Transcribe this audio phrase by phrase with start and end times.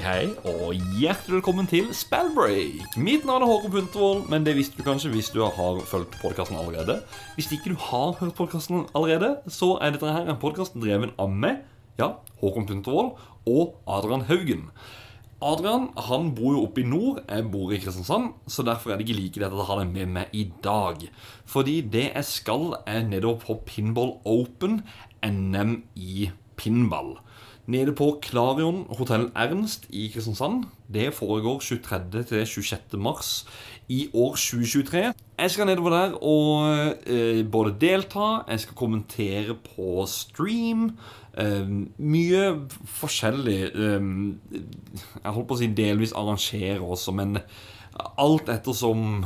[0.00, 2.94] hei, og hjertelig velkommen til Spellbreak.
[2.96, 6.56] Mitt navn er Håkon Puntervold, men det visste du kanskje hvis du har fulgt podkasten
[6.56, 7.02] allerede.
[7.36, 11.28] Hvis ikke du har hørt podkasten allerede, så er dette her en podkast drevet av
[11.32, 11.60] meg,
[12.00, 13.12] ja, Håkon Puntervold,
[13.50, 14.66] og Adrian Haugen.
[15.44, 19.08] Adrian han bor jo oppe i nord, jeg bor i Kristiansand, så derfor er det
[19.08, 21.04] ikke like lett å ha deg med meg i dag.
[21.44, 24.80] Fordi det jeg skal, er nedover på Pinball Open,
[25.20, 26.30] NM i
[26.60, 27.18] pinball
[27.70, 30.64] nede på Klarion hotell Ernst i Kristiansand.
[30.90, 32.22] Det foregår 23.
[32.28, 32.98] til 26.
[32.98, 33.46] mars
[33.88, 35.12] i år 2023.
[35.38, 36.66] Jeg skal nedover der og
[37.06, 40.90] eh, både delta, jeg skal kommentere på stream.
[41.38, 42.44] Eh, mye
[42.84, 43.60] forskjellig.
[43.70, 44.10] Eh,
[45.24, 47.38] jeg holdt på å si delvis arrangere også, men
[48.18, 49.24] alt ettersom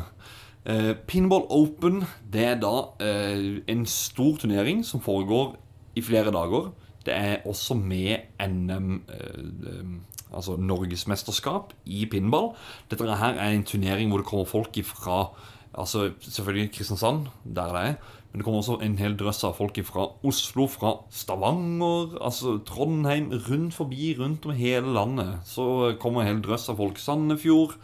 [0.64, 5.54] eh, Pinball Open det er da eh, en stor turnering som foregår
[5.96, 6.72] i flere dager.
[7.06, 12.52] Det er også med NM, eh, altså Norgesmesterskap i pinball.
[12.90, 15.26] Dette her er en turnering hvor det kommer folk ifra
[15.74, 17.94] altså Selvfølgelig Kristiansand, der det er.
[18.30, 23.28] Men det kommer også en hel drøss av folk fra Oslo, fra Stavanger, altså Trondheim,
[23.48, 25.36] rundt forbi, rundt om hele landet.
[25.46, 26.98] Så kommer en hel drøss av folk.
[26.98, 27.76] Sandefjord.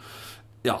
[0.67, 0.75] Ja.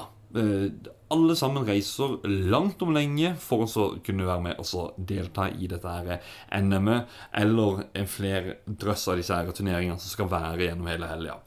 [1.11, 2.17] Alle sammen reiser
[2.51, 6.21] langt om lenge for å kunne være med og delta i dette her
[6.55, 7.07] NM-et,
[7.43, 11.39] eller en flere drøss av disse her turneringene som skal være gjennom hele helga.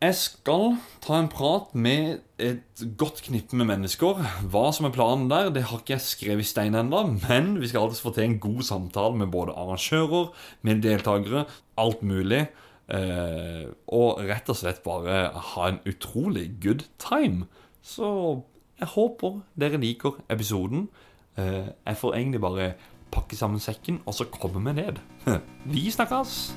[0.00, 4.22] Jeg skal ta en prat med et godt knippe med mennesker.
[4.48, 7.68] Hva som er planen der, det har ikke jeg skrevet i stein ennå, men vi
[7.68, 10.30] skal alltid få til en god samtale med både arrangører,
[10.64, 11.44] med deltakere,
[11.84, 12.46] alt mulig.
[12.88, 15.20] Eh, og rett og slett bare
[15.52, 17.44] ha en utrolig good time.
[17.84, 18.08] Så
[18.80, 20.88] jeg håper dere liker episoden.
[21.38, 22.72] Eh, jeg får egentlig bare
[23.12, 25.00] pakke sammen sekken, og så komme meg ned.
[25.74, 26.54] Vi snakkes!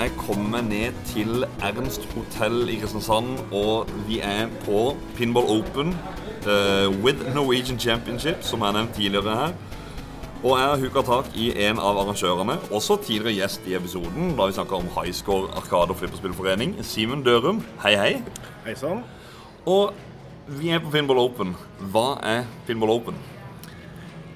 [0.00, 5.92] Jeg kommer ned til Ernst hotell i Kristiansand, og vi er på Pinball Open
[6.46, 9.52] uh, with Norwegian Championship, som jeg nevnte tidligere her.
[10.44, 14.46] Og jeg har huka tak i en av arrangørene, også tidligere gjest i episoden, da
[14.48, 17.60] vi snakka om Highscore Arkade- og Flipperspillforening, Simen Dørum.
[17.82, 18.22] Hei, hei.
[18.64, 19.04] Hei sann.
[19.66, 19.92] Og
[20.46, 21.52] vi er på Pinball Open.
[21.92, 23.20] Hva er Pinball Open?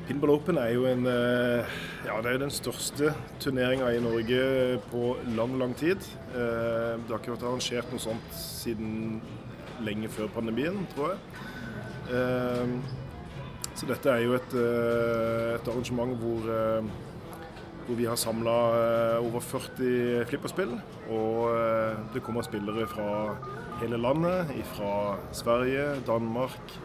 [0.04, 4.40] Pinball Open er jo en eh, ja, det er den største turneringa i Norge
[4.90, 6.04] på lang, lang tid.
[6.34, 9.22] Eh, det har ikke vært arrangert noe sånt siden
[9.84, 11.22] lenge før pandemien, tror jeg.
[12.18, 12.74] Eh,
[13.74, 16.44] så dette er jo et, et arrangement hvor,
[17.88, 18.52] hvor vi har samla
[19.18, 20.76] over 40 flipperspill.
[21.10, 23.08] Og det kommer spillere fra
[23.80, 26.76] hele landet, fra Sverige, Danmark,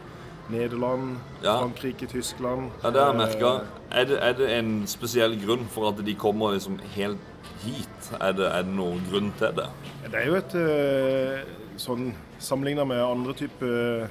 [0.50, 1.58] Nederland, ja.
[1.58, 2.70] Frankrike, Tyskland.
[2.82, 3.52] Ja, Det har jeg merka.
[3.90, 7.18] Er, er, det en spesiell grunn for at de kommer liksom helt
[7.64, 8.10] hit?
[8.20, 9.68] Er det, er det noen grunn til det?
[10.06, 14.06] Det er jo et eh, sånn Sammenligna med andre typer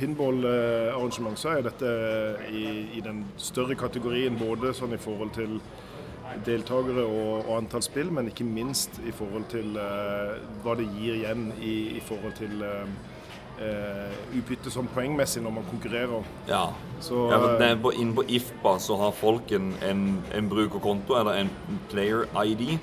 [0.00, 1.90] pinballarrangement, så er dette
[2.50, 2.64] i,
[2.98, 5.60] i, den større kategorien både sånn i forhold til
[6.42, 9.78] deltakere og, og antall spill, men ikke minst i forhold til
[10.64, 12.64] hva det gir igjen i, i forhold til
[13.60, 16.26] uh, utbytte som poengmessig når man konkurrerer.
[16.48, 16.64] Ja,
[17.00, 20.02] så, ja for på, inn på IFBA så har folk en, en,
[20.34, 21.52] en brukerkonto eller en
[21.90, 22.78] player ID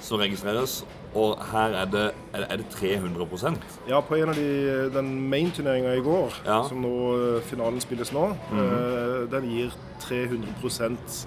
[0.00, 0.82] som registreres.
[1.14, 3.56] Og her er det, er det 300%
[3.88, 6.62] Ja, på en av de, den main-turneringa i går, ja.
[6.68, 9.30] som nå eh, finalen spilles nå, mm -hmm.
[9.30, 10.48] den gir 300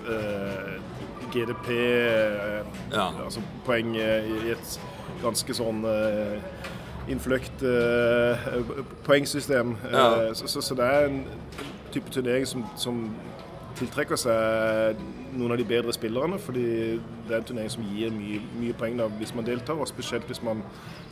[0.10, 0.82] uh,
[1.34, 1.70] GDP,
[2.94, 3.10] ja.
[3.26, 4.82] altså poeng i et
[5.22, 5.86] ganske sånn
[7.10, 8.50] innfløkt eh,
[9.06, 9.76] poengsystem.
[9.92, 10.28] Ja.
[10.28, 11.24] Eh, så, så, så, det er en
[11.94, 13.08] type turnering som, som,
[13.76, 15.00] tiltrekker seg
[15.36, 16.38] noen av de bedre spillerne.
[16.40, 16.68] Fordi
[17.28, 20.30] det er en turnering som gir mye, mye poeng da, hvis man deltar, og spesielt
[20.32, 20.62] hvis man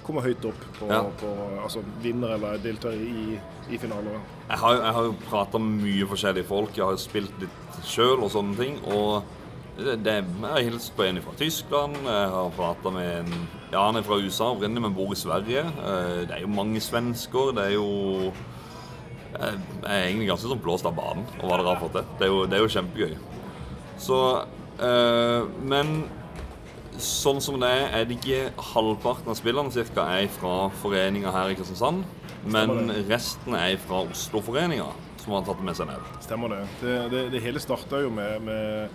[0.04, 1.02] kommer høyt opp på, ja.
[1.20, 3.36] på altså vinner eller deltar i,
[3.68, 4.16] i finaler.
[4.48, 6.78] Jeg har, jeg har jo prata med mye forskjellige folk.
[6.78, 8.80] Jeg har jo spilt litt sjøl og sånne ting.
[8.96, 9.43] og
[9.78, 11.96] det, det, jeg har hilst på en fra Tyskland.
[12.06, 13.36] Jeg har prata med en
[13.72, 15.64] ja, han er fra USA opprinnelig, men bor i Sverige.
[15.66, 17.54] Eh, det er jo mange svensker.
[17.58, 18.34] Det er jo
[19.34, 19.56] Jeg
[19.90, 22.12] er egentlig ganske sånn blåst av banen og hva dere har fått til.
[22.20, 23.16] Det det er jo kjempegøy.
[23.98, 24.20] Så
[24.78, 26.04] øh, Men
[27.02, 31.50] sånn som det er, er det ikke halvparten av spillerne cirka er fra foreninga her
[31.50, 32.04] i Kristiansand.
[32.46, 34.92] men resten er fra Oslo-foreninga
[35.24, 36.08] som har tatt det med seg ned.
[36.26, 36.62] Stemmer det.
[36.82, 38.90] Det, det, det hele starta jo med, med,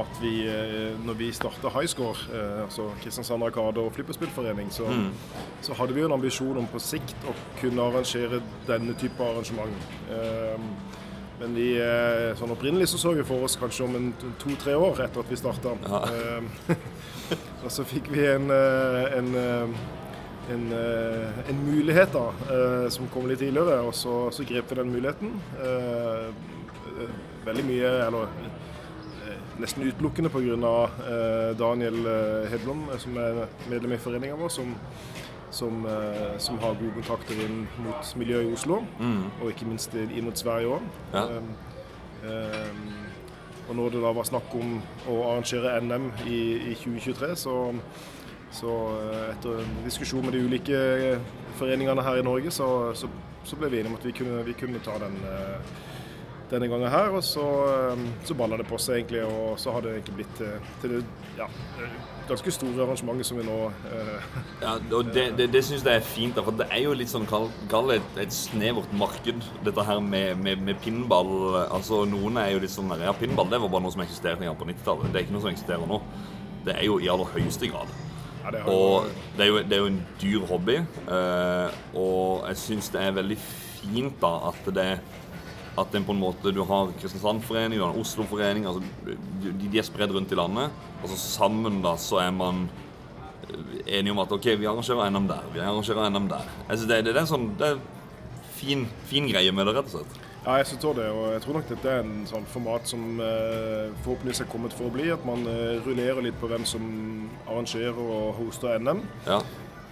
[0.00, 5.10] at vi, eh, når vi starta Highscore, eh, altså Kristiansand Arkade og Flipperspillforening, så, mm.
[5.62, 9.88] så, hadde vi jo en ambisjon om på sikt å kunne arrangere denne type arrangement.
[10.10, 10.68] Eh,
[11.40, 11.66] men vi,
[12.38, 15.72] sånn opprinnelig så så vi for oss kanskje om to-tre år etter at vi starta.
[15.82, 16.76] Ja.
[17.64, 19.34] og så fikk vi en, en
[20.44, 25.30] en, en, mulighet da, som kom litt tidligere, og så, så grep vi den muligheten.
[26.94, 27.14] Eh,
[27.46, 28.28] veldig mye, eller
[29.62, 30.72] nesten utelukkende pga.
[31.58, 32.00] Daniel
[32.50, 34.72] Hedlom, som er medlem i foreninga vår, som,
[35.54, 35.84] som,
[36.42, 39.22] som, har gode kontakter inn mot miljøet i Oslo, mm.
[39.40, 40.88] og ikke minst inn mot Sverige òg.
[41.14, 41.26] Ja.
[43.64, 44.74] Og når det da var snakk om
[45.08, 46.40] å arrangere NM i,
[46.72, 47.54] i 2023, så
[48.54, 53.10] så eh, etter en diskusjon med de ulike eh, foreningene her i Norge, så, så,
[53.44, 55.72] så ble vi enige om at vi kunne, vi kunne ta den eh,
[56.54, 57.12] denne gangen her.
[57.14, 57.44] Og så,
[58.24, 61.04] så balla det på seg egentlig, og så har det egentlig blitt til, til det
[61.38, 61.48] ja,
[62.28, 63.56] ganske store arrangementet som vi nå
[63.90, 64.28] eh,
[64.64, 67.26] Ja, og Det, det, det syns jeg er fint, for det er jo litt sånn
[67.28, 71.58] kall et, et snevert marked, dette her med, med, med, pinball.
[71.64, 74.70] Altså Noen er jo litt sånn Ja, pinball det var bare noe som eksisterte på
[74.70, 75.10] 90-tallet.
[75.12, 76.00] Det er ikke noe som eksisterer nå.
[76.64, 77.90] Det er jo i aller høyeste grad.
[78.44, 80.78] Ja, det og det er, jo, det er, jo, en dyr hobby.
[81.08, 84.88] Uh, og jeg syns det er veldig fint da at det
[85.78, 88.66] at en på en måte, Du har Kristiansand-forening, du har Oslo-forening.
[88.66, 88.82] altså
[89.42, 90.70] de, de, er spredd rundt i landet.
[91.02, 92.68] Og så sammen da så er man
[93.86, 95.42] enige om at ok, vi arrangerer NM der.
[95.52, 96.46] Vi arrangerer NM der.
[96.68, 97.82] Altså, det, det, er en sånn, det er
[98.54, 100.20] fin, fin greie med det, rett og slett.
[100.44, 101.08] Ja, jeg tror det.
[101.08, 104.90] Og jeg tror nok dette er en sånn format som eh, forhåpentligvis er kommet for
[104.90, 105.08] å bli.
[105.14, 106.84] At man eh, rullerer litt på hvem som
[107.46, 109.00] arrangerer og hoster NM.
[109.26, 109.40] Ja.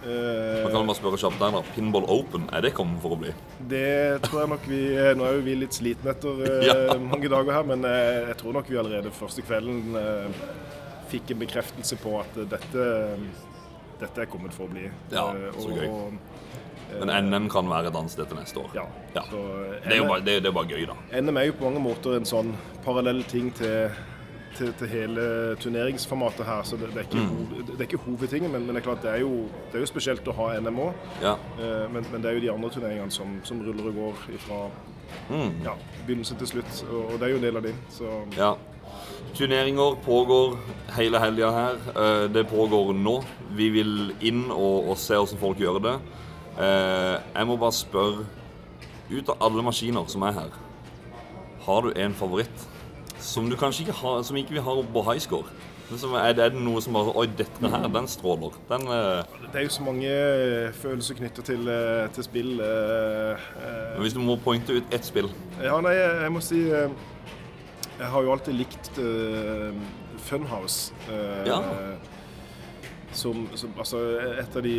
[0.03, 1.61] Eh, man kan bare spørre kjapt der, da.
[1.75, 3.31] Pinball Open, er det kommet for å bli?
[3.71, 6.75] Det tror jeg nok vi eh, Nå er jo vi litt slitne etter eh, ja.
[7.13, 9.95] mange dager her, men eh, jeg tror nok vi allerede første kvelden
[11.11, 12.85] fikk en bekreftelse på at dette,
[14.01, 14.87] dette er kommet for å bli.
[15.13, 15.27] Ja,
[15.61, 15.85] så gøy.
[15.87, 16.15] Og,
[16.99, 18.73] men NM kan være et annet sted til neste år.
[18.77, 18.87] Ja.
[19.15, 19.23] ja.
[19.29, 20.97] det, er jo bare, det, det er bare gøy, da.
[21.21, 22.51] NM er jo på mange måter en sånn
[22.85, 23.93] parallell ting til,
[24.57, 25.25] til, til hele
[25.61, 26.63] turneringsformatet her.
[26.63, 27.65] Så det, det, er, ikke, mm.
[27.67, 29.91] det er ikke hovedtingen, men, men, det er klart det er jo, det er jo
[29.91, 31.07] spesielt å ha NM òg.
[31.23, 31.37] Ja.
[31.59, 34.59] Eh, men, men, det er jo de andre turneringene som, som ruller og går fra
[35.29, 35.63] mm.
[35.65, 36.83] ja, begynnelse til slutt.
[36.89, 37.73] Og, og, det er jo en del av de.
[37.93, 38.13] Så.
[38.37, 38.53] Ja.
[39.33, 40.57] Turneringer pågår
[40.97, 41.81] hele helga her.
[41.93, 43.17] Eh, det pågår nå.
[43.57, 45.97] Vi vil inn og, og se hvordan folk gjør det.
[46.53, 48.29] Eh, jeg må bare spørre
[49.13, 50.53] Ut av alle maskiner som er her,
[51.65, 52.63] har du en favoritt?
[53.23, 55.47] Som du kanskje ikke har Som ikke vi har på high score?
[55.93, 58.55] Er det, noe som bare Oi, dette her, den stråler.
[58.69, 59.49] Den, uh...
[59.51, 61.69] Det er jo så mange eh, følelser knyttet til,
[62.15, 62.53] til spill.
[62.57, 63.99] Uh, uh...
[64.01, 65.29] Hvis du må pointe ut ett spill?
[65.61, 68.89] Ja, nei, jeg, jeg må si Jeg har jo alltid likt
[70.23, 70.95] Funhouse.
[71.45, 71.61] ja.
[73.13, 73.99] Som, som, altså,
[74.41, 74.77] et av de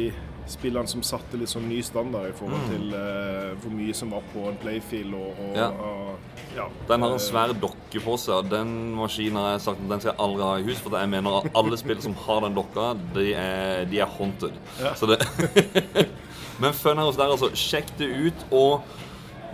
[0.50, 2.72] spillene som satte litt sånn ny standard i forhold mm.
[2.72, 5.14] til uh, hvor mye som var på en playfield.
[5.16, 5.68] Og, og, ja.
[5.70, 6.66] og, ja.
[6.90, 10.12] Den har en svær dokke på seg, og den maskinen har jeg sagt den skal
[10.12, 10.82] jeg aldri ha i hus.
[10.84, 14.60] For jeg mener at alle spill som har den dokka, de er, de er haunted.
[14.82, 14.94] Ja.
[14.98, 15.20] Så det
[16.62, 17.50] Men fun house der, altså.
[17.58, 18.46] Sjekk det ut.
[18.54, 18.84] Og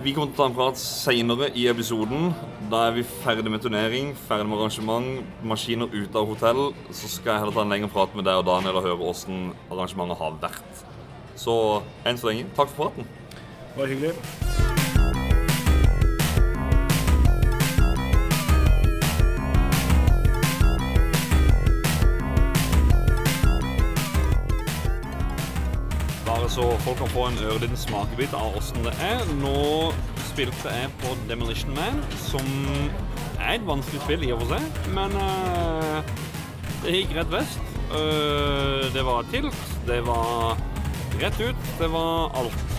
[0.01, 2.31] vi kommer til å ta en prat seinere i episoden.
[2.73, 6.63] Da er vi ferdig med turnering, ferdig med arrangement, maskiner ute av hotell.
[6.89, 9.51] Så skal jeg heller ta en lengre prat med deg og Daniel og høre åssen
[9.69, 10.87] arrangementet har vært.
[11.41, 11.57] Så
[12.05, 13.09] enn så lenge, takk for praten.
[13.33, 14.15] Det var hyggelig.
[26.51, 29.21] så folk kan få en ørliten smakebit av åssen det er.
[29.39, 29.93] Nå
[30.33, 32.49] spilte jeg på Demolition Man, som
[33.39, 36.01] er et vanskelig spill i og for seg, men uh,
[36.83, 37.63] det gikk rett vest.
[37.93, 40.59] Uh, det var tilt, det var
[41.21, 42.79] rett ut, det var alt.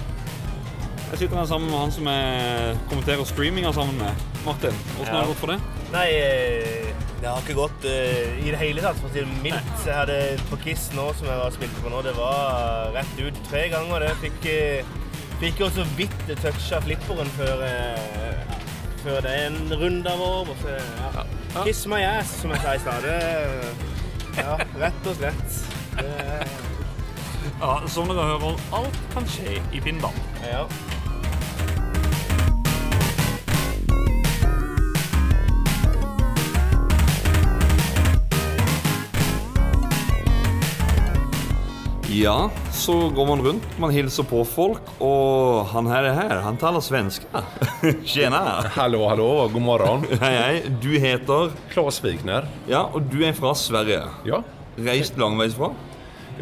[1.12, 4.28] Jeg sitter her sammen med han som jeg kommenterer streaminga sammen med.
[4.46, 5.18] Martin, åssen ja.
[5.18, 5.66] har det gått for deg?
[5.92, 9.42] Nei, eh, det har ikke gått uh, i det hele tatt, for å si det
[9.44, 9.84] mildt.
[9.86, 10.16] Jeg hadde
[10.50, 14.08] på Kiss nå, som jeg var spilte på nå, det var rett ut tre ganger.
[14.08, 18.58] Det fikk, uh, fikk jo så vidt toucha flipperen før, uh,
[19.04, 20.50] før det er en runde av.
[20.64, 21.28] Så, ja.
[21.52, 21.68] Ja.
[21.68, 23.10] Kiss my ass, som jeg sa i stad.
[24.40, 25.58] Ja, rett og slett.
[26.00, 26.71] Det,
[27.62, 30.16] ja, som dere hører, alt kan skje i pinball.
[30.46, 30.66] Ja.
[42.12, 46.42] Ja, så går man rundt, man hilser på folk, og han her er her.
[46.44, 47.24] Han taler svensk.
[48.12, 48.42] Tjena!
[48.76, 50.04] Hallo, hallo, god morgen.
[50.24, 50.74] Hei, hei.
[50.84, 52.50] Du heter Klas Wigner.
[52.68, 54.04] Ja, og du er fra Sverige.
[54.28, 54.42] Ja.
[54.82, 55.72] Reist langveisfra?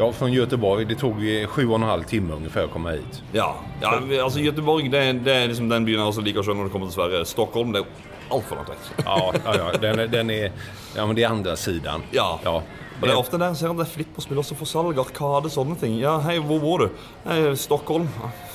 [0.00, 0.84] Ja, från Göteborg.
[0.84, 3.22] Det tog eh, sju og en halv timme ungefär att komma hit.
[3.32, 3.54] Ja.
[3.80, 6.62] ja altså Göteborg det, er- det er liksom den byen jeg også liker å skjønne
[6.62, 7.20] når det kommer til Sverige.
[7.28, 9.04] Stockholm det er altfor langt vekk.
[9.04, 9.66] Ja, ja, ja.
[9.82, 10.52] Den, den är,
[10.96, 12.02] ja, men det är andra sidan.
[12.16, 12.40] Ja.
[12.44, 12.54] ja.
[13.00, 16.00] Og det er ofte der ser det er flipperspill også for salg, arkade, sånne ting.
[16.00, 16.88] Ja, hei, hvor bor du?
[17.28, 18.08] Hei, Stockholm.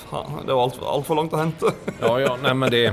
[0.09, 1.77] Faen, det var altfor alt for langt å hente.
[2.01, 2.87] Ja, ja, nej men det...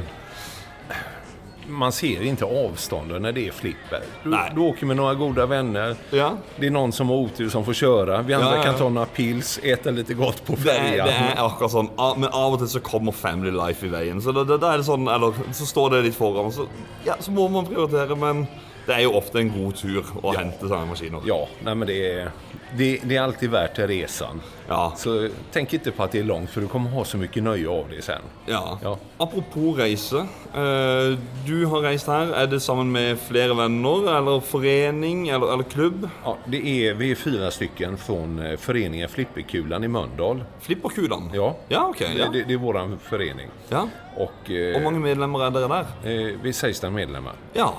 [1.67, 4.01] Man ser inte avstånden när det är flipper.
[4.25, 5.97] Du, du åker med några goda vänner.
[6.11, 6.37] Ja.
[6.57, 8.23] Det är någon som har otur som får köra.
[8.23, 11.07] Vi andra Ja, ja, kan ta några pils, äta lite gott på Det er, färjan.
[11.07, 14.23] det er akkurat sånn, Men av og til så kommer Family Life i veien.
[14.23, 16.67] Så da, det, det er det sånn, eller så står det litt foran, så,
[17.05, 18.17] ja, så må man prioritere.
[18.17, 18.47] Men
[18.87, 21.23] det er jo ofte en god tur å hente sånne maskiner.
[21.27, 22.31] Ja, nej men det är,
[22.77, 24.41] det, det är alltid värt resan.
[24.69, 24.93] Ja.
[24.97, 27.69] Så tänk inte på att det är långt för du kommer ha så mycket nöje
[27.69, 28.23] av det sen.
[28.47, 28.79] Ja.
[28.83, 28.99] Ja.
[29.17, 30.17] Apropos reise.
[30.55, 32.43] eh, du har reist her.
[32.43, 36.09] Er det sammen med flere venner, eller forening, eller, eller klubb?
[36.25, 40.45] Ja, det är, vi är fyra stycken från eh, föreningen Flipperkulan i Mölndal.
[40.61, 41.31] Flipperkulan?
[41.35, 42.29] Ja, Ja, okay, Ja.
[42.33, 43.49] Det, det är vår förening.
[43.69, 43.89] ja.
[44.17, 45.87] Och eh, Hvor mange medlemmer er dere der?
[46.43, 47.33] vi är 16 medlemmar.
[47.53, 47.75] Ja,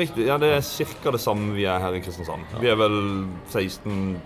[0.00, 0.26] riktig.
[0.26, 0.60] Ja, Det er
[1.02, 1.10] ca.
[1.14, 2.42] det samme vi er her i Kristiansand.
[2.60, 3.00] Vi er vel
[3.52, 4.20] 16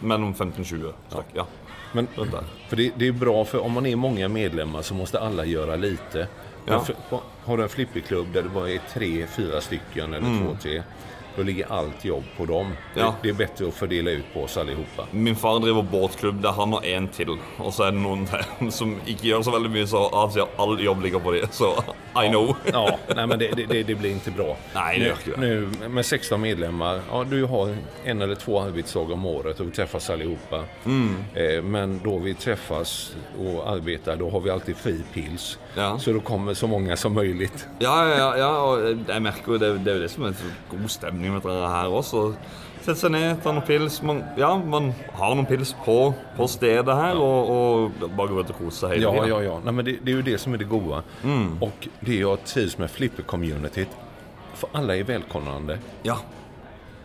[0.00, 1.30] Mellom 15-20 stykk.
[1.32, 1.46] Ja.
[1.92, 2.44] Men, der.
[2.68, 5.76] för det, det är bra för om man är många medlemmar så måste alla göra
[5.76, 6.28] lite.
[6.66, 6.80] Ja.
[6.80, 6.96] För,
[7.44, 10.82] har du en flippeklubb där det bara är tre, fyra stycken eller två, tre.
[11.36, 12.72] Då ligger allt jobb på dem.
[12.94, 13.14] Ja.
[13.22, 15.06] Det, er bedre å fordele ut på oss allihopa.
[15.12, 17.36] Min far driver båtklubb der han har én til.
[17.58, 18.46] Og så er det noen der
[18.78, 21.52] som ikke gjør så veldig mye, så han sier all jobb ligger på dem.
[21.52, 21.72] Så
[22.16, 22.54] I know.
[22.72, 24.48] Ja, nei, men det, det, det, blir ikke bra.
[24.74, 25.52] Nei, det gjør ikke det.
[25.52, 27.74] nu med 16 medlemmar, ja du har
[28.04, 30.62] en eller to arbeidsdager om året og vi treffes allihopa.
[30.84, 31.14] Mm.
[31.34, 32.96] Eh, men da vi treffes
[33.36, 35.56] og arbeider, da har vi alltid fri pils.
[35.76, 35.90] Ja.
[36.00, 37.50] Så det kommer så mange som mulig.
[37.84, 40.32] Ja, ja, ja, ja, og jeg merker jo det, det er jo det som er
[40.38, 42.30] så god stemning med dere her også.
[42.86, 43.98] Sette seg ned, ta noen pils.
[44.06, 45.98] Man, ja, man har noen pils på,
[46.36, 49.28] på stedet her, og, og bare gå ut og kose seg hele Ja, tiden.
[49.34, 49.56] ja, ja.
[49.66, 51.02] Nei, men det, det er jo det som er det gode.
[51.26, 51.48] Mm.
[51.66, 53.96] Og det å trives med flipper-communityt,
[54.56, 55.76] for alle er velkomne.
[56.06, 56.16] Ja.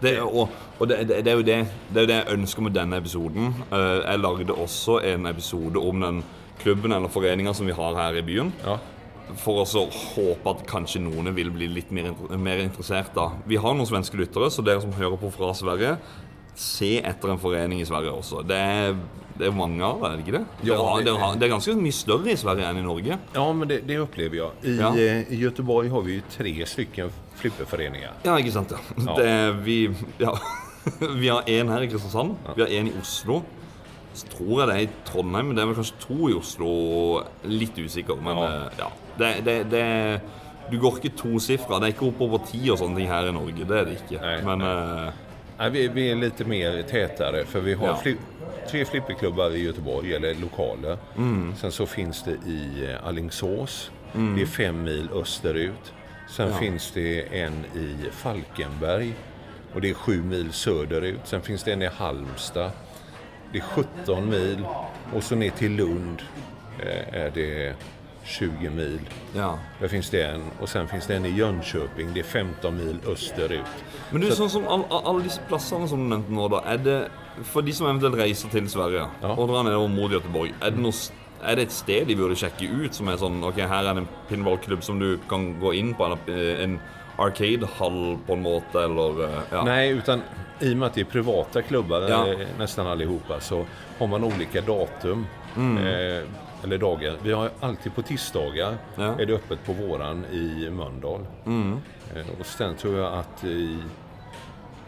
[0.01, 0.47] Det, og
[0.81, 1.55] og det, det, det, er jo det,
[1.93, 3.51] det er jo det jeg ønsker med denne episoden.
[3.69, 6.21] Eh, jeg lagde også en episode om den
[6.61, 8.51] klubben eller foreninga som vi har her i byen.
[8.65, 8.77] Ja.
[9.41, 13.13] For å håpe at kanskje noen vil bli litt mer, mer interessert.
[13.15, 13.29] da.
[13.47, 15.97] Vi har noen svenske lyttere, så dere som hører på fra Sverige,
[16.55, 18.41] se etter en forening i Sverige også.
[18.45, 18.97] Det er,
[19.39, 20.41] det er mange av det, er det ikke det?
[20.67, 23.17] Ja, det- dere det er ganske mye større i Sverige enn i Norge.
[23.33, 24.51] Ja, men det, det upplever jag.
[24.67, 24.91] I, Ja.
[24.93, 28.11] eh, I Göteborg har vi tre stykker flippeforeninger.
[28.27, 28.71] Ja, ikke sant?
[28.75, 28.77] Ja.
[29.05, 29.15] Ja.
[29.15, 29.89] Det, vi,
[30.19, 30.35] ja.
[31.15, 32.35] vi har én her i Kristiansand.
[32.55, 33.41] Vi har én i Oslo.
[34.13, 37.23] Så tror jeg det er i Trondheim, men det er vel kanskje to i Oslo.
[37.47, 38.45] Litt usikker, men Ja.
[38.45, 38.89] eh, ja.
[39.17, 40.21] Det, det, det
[40.71, 41.79] Du går ikke tosifra.
[41.79, 43.65] Det er ikke oppover ti og sånne ting her i Norge.
[43.67, 44.21] Det er det ikke.
[44.21, 45.07] Nei, men nei.
[45.07, 45.13] eh,
[45.59, 47.95] Nej, vi, vi er litt mer tettere, for vi har Ja.
[47.95, 48.15] fli,
[48.67, 50.97] tre flipperklubbar i Göteborg, eller lokaler.
[51.17, 51.53] Mm.
[51.55, 53.91] Sen så finnes det i Alingsås.
[54.13, 54.35] Alingsås.
[54.35, 55.91] Det er fem mil østerut.
[56.27, 56.57] Sen Ja.
[56.57, 59.13] finns det en i Falkenberg.
[59.75, 61.19] og det er sju mil søderut.
[61.27, 62.71] Sen finnes det en i Halmstad.
[63.51, 63.63] Det är
[64.05, 64.65] 17 mil.
[65.15, 66.21] Och så ner till Lund
[66.79, 67.73] eh, är det
[68.23, 68.99] 20 mil.
[69.35, 69.57] ja.
[69.79, 70.43] Där finns det en.
[70.59, 72.13] Och sen finns det en i Jönköping.
[72.13, 73.65] Det är 15 mil österut.
[74.11, 76.77] Men du, sånn som all, all- alle disse plassene som du nevnte nå, da, er
[76.77, 76.97] det
[77.47, 79.31] for de som eventuelt reiser til Sverige Ja.
[79.37, 80.91] og drar nedover mot Göteborg, er det, noe,
[81.43, 84.03] er det et sted de burde sjekke ut som er sånn Ok, her er det
[84.03, 86.75] en pinballklubb som du kan gå inn på, eller eh, en
[87.17, 89.63] arcade-hall på en måte, eller eh, ja.
[89.63, 90.21] Nej, utan
[90.61, 92.27] i och med att det är privata klubbar Ja.
[92.27, 93.65] eh, nästan allihopa så
[93.99, 95.25] har man olika datum.
[95.57, 95.77] Mm.
[95.77, 96.23] Eh,
[96.63, 97.15] eller dagar.
[97.23, 99.03] Vi har alltid på tisdagar Ja.
[99.03, 99.19] Mm.
[99.19, 101.25] är det öppet på våran i Mölndal.
[101.45, 103.77] Eh, och sen tror jag att i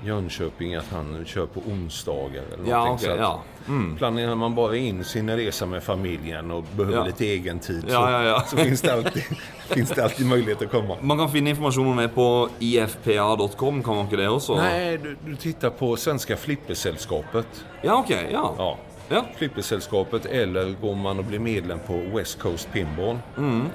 [0.05, 2.43] Jönköping att han kör på onsdagar.
[2.53, 3.10] Eller Ja, någonting.
[3.10, 3.41] okej, ja.
[3.67, 3.95] Mm.
[3.98, 7.05] Planerar man bara in sin resa med familjen och behöver Ja.
[7.05, 8.41] lite egen tid Ja, ja, ja.
[8.41, 9.24] så, så finns, det alltid,
[9.69, 10.98] finns det alltid möjlighet att komma.
[11.01, 14.55] Man kan finne information om det på ifpa.com, kan man ikke det også?
[14.55, 17.65] Nej, du, du tittar på Svenska Flippersällskapet.
[17.81, 18.53] Ja, ok, ja.
[18.57, 18.77] Ja.
[19.10, 19.25] Ja.
[19.38, 23.17] Flippersällskapet eller går man och blir medlem på West Coast Pinball.
[23.38, 23.65] Mm.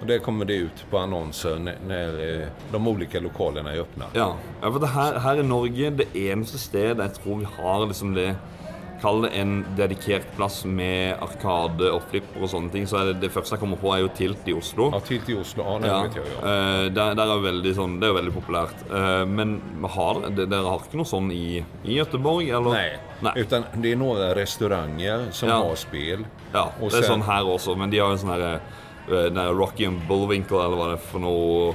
[0.00, 4.04] Och det kommer det ut på annonser när, när eh, de olika lokalerna är öppna.
[4.12, 7.86] Ja, ja for det her, her i Norge, det eneste stedet jeg tror vi har
[7.86, 8.34] liksom det
[9.00, 13.22] Kall det en dedikert plass med arkade og flipper og sånne ting, så er det
[13.22, 14.90] det første jeg kommer på, er jo Tilt i Oslo.
[14.92, 15.64] Ja, Tilt i Oslo.
[15.64, 16.50] Ja, det Ja, vet jeg, ja.
[16.50, 18.82] eh, der, der er veldig sånn, det er jo veldig populært.
[18.92, 19.54] Eh, men
[19.94, 22.76] har, dere har ikke noe sånn i, i Göteborg, eller?
[22.76, 22.90] Nei.
[23.24, 23.32] Nei.
[23.40, 25.56] utan det er noen restauranger som Ja.
[25.64, 26.26] har spill.
[26.52, 28.60] Ja, det er sen- sånn her også, men de har jo sånn her
[29.12, 31.74] eh, den Rocky and Bullwinkle, eller hva det er for noe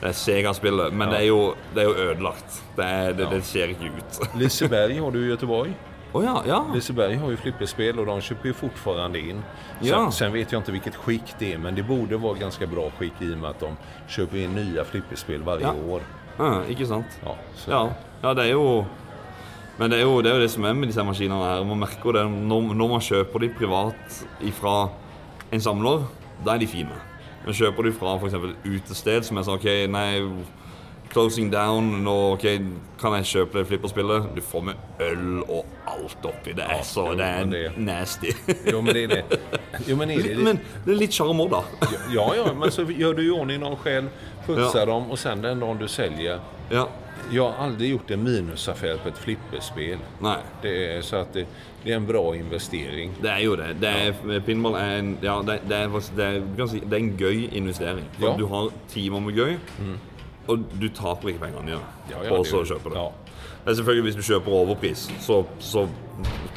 [0.00, 2.56] Det er Sega-spillet, men det, er jo, det er jo ødelagt.
[2.76, 4.18] Det, er, det, det ser ikke ut.
[4.36, 5.70] Liseberg har du i Göteborg.
[6.12, 6.58] Oh, ja, ja.
[6.74, 9.42] Liseberg har ju flipperspel och de köper ju fortfarande in.
[9.80, 10.10] Sen, Ja.
[10.10, 13.12] sen vet jag inte vilket skick det är, men det borde vara ganska bra skick
[13.20, 13.76] i och med att de
[14.08, 15.72] köper in nya flipperspel varje Ja.
[15.94, 16.00] år.
[16.38, 17.06] ja ikke sant?
[17.24, 17.34] Ja.
[17.68, 17.88] Ja,
[18.22, 18.84] ja, det er jo
[19.78, 21.64] Men det er, jo, det er jo det som er med disse maskinene her.
[21.64, 24.88] Man merker jo det når, når man kjøper de privat ifra
[25.52, 26.04] en samler,
[26.44, 26.96] da er de fine.
[27.44, 28.34] Men kjøper du fra f.eks.
[28.64, 30.08] utested, som er sånn OK, nei
[31.14, 32.44] Closing down, nå ok,
[32.98, 34.24] kan jeg kjøpe det flipperspillet?
[34.34, 36.54] Du får med øl og alt oppi.
[36.58, 38.32] Det er så Det er nasty.
[38.66, 39.38] Jo, men det er det.
[39.88, 41.60] Jo, men är det, Men det er litt sjarm òg, da.
[42.14, 44.08] Ja, ja, men så gjør du i ordning noen själv,
[44.46, 44.84] putsar Ja.
[44.90, 46.86] dem og sen den dagen du selger Ja.
[47.30, 49.98] Jag har aldrig gjort en minusaffär på ett flipperspel.
[50.20, 50.36] Nei.
[50.62, 51.46] Det är, så att det,
[51.84, 53.10] det är en bra investering.
[53.22, 53.72] Det er jo det.
[53.80, 56.24] det er, pinball er en, ja, det, det, er, det,
[56.58, 58.04] er, si, det er en gøy investering.
[58.18, 58.36] For Ja.
[58.38, 59.56] Du har timer med gøy,
[60.46, 62.96] og du taper ikke pengene dine Ja, ja, på det- å kjøpe det.
[62.98, 63.08] ja.
[63.64, 65.86] Det er selvfølgelig Hvis du kjøper overpris, så, så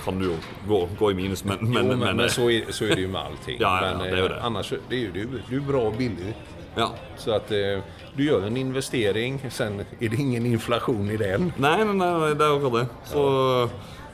[0.04, 0.36] kan du jo
[0.68, 3.02] gå, gå i minus, men, men, jo, men, men, men, så, är, så är det
[3.02, 3.58] ju med allting.
[3.60, 4.42] Ja, ja, men, det är ju eh, det.
[4.42, 6.34] Annars det är ju du, er är bra och billig.
[6.76, 6.94] ja.
[7.18, 7.80] Så att eh,
[8.18, 11.52] du gjør en investering, sen er det ingen inflasjon i den.
[11.62, 12.86] Nei, nei, nei, det er akkurat det.
[13.12, 13.26] Så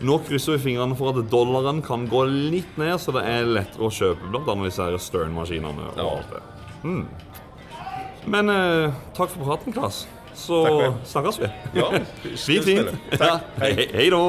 [0.03, 3.87] nå krysser vi fingrene for at dollaren kan gå litt ned, så det er lettere
[3.87, 4.55] å kjøpe bl.a.
[4.65, 5.93] disse Stern-maskinene.
[5.95, 6.43] og alt det.
[6.83, 7.05] Hmm.
[8.33, 10.03] Men eh, takk for praten, Klas.
[10.35, 10.63] Så
[11.05, 11.49] snakkes vi.
[11.77, 11.89] Ja,
[12.47, 12.91] Fint, fint.
[13.19, 13.37] Ja.
[13.61, 14.23] Hei, hei da.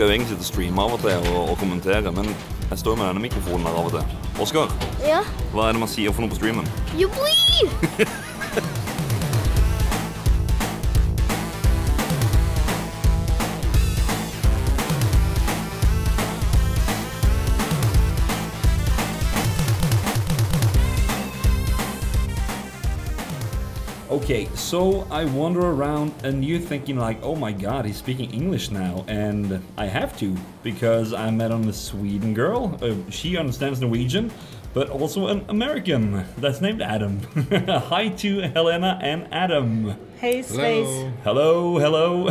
[0.00, 2.30] Skal jo egentlig streame av og til og, og kommentere, men
[2.70, 4.14] jeg står med denne mikrofonen her av og til.
[4.40, 4.72] Oskar,
[5.04, 5.20] Ja.
[5.52, 6.64] hva er det man sier for noe på streamen?
[6.96, 7.68] Jobbi!
[24.30, 28.70] Okay, so I wander around and you're thinking like, oh my god, he's speaking English
[28.70, 32.78] now, and I have to because I met on a Sweden girl.
[32.80, 34.30] Uh, she understands Norwegian,
[34.72, 37.18] but also an American that's named Adam.
[37.68, 39.96] Hi to Helena and Adam.
[40.20, 41.10] Hey, Space.
[41.24, 42.30] Hello, hello.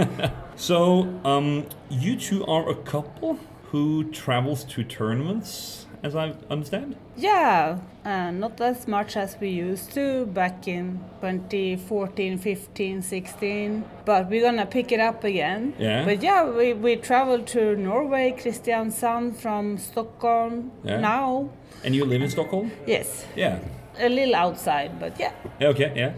[0.56, 6.94] so, um, you two are a couple who travels to tournaments, as I understand.
[7.16, 13.84] Yeah, uh, not as much as we used to back in 2014, 15, 16.
[14.04, 15.72] But we're gonna pick it up again.
[15.78, 16.04] Yeah.
[16.04, 21.00] But yeah, we, we traveled to Norway, Kristiansand from Stockholm Yeah.
[21.00, 21.48] now.
[21.82, 22.70] And you live in Stockholm?
[22.86, 23.58] Yes, Yeah.
[23.98, 25.32] a little outside, but yeah.
[25.60, 26.12] Okay, yeah.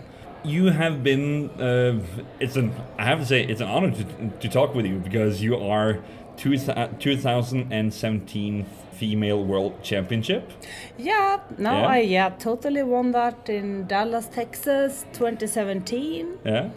[0.45, 1.51] You have been.
[1.61, 2.01] Uh,
[2.39, 2.73] it's an.
[2.99, 4.05] I have to say, it's an honor to,
[4.41, 5.99] to talk with you because you are
[6.37, 8.67] two, 2017
[8.99, 10.53] female world championship.
[10.99, 11.87] Yeah, no, Yeah.
[11.97, 16.39] I yeah totally won that in Dallas, Texas, 2017.
[16.45, 16.69] Yeah.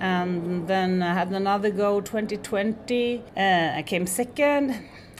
[0.00, 3.22] and then I had another go 2020.
[3.36, 4.74] Uh, I came second,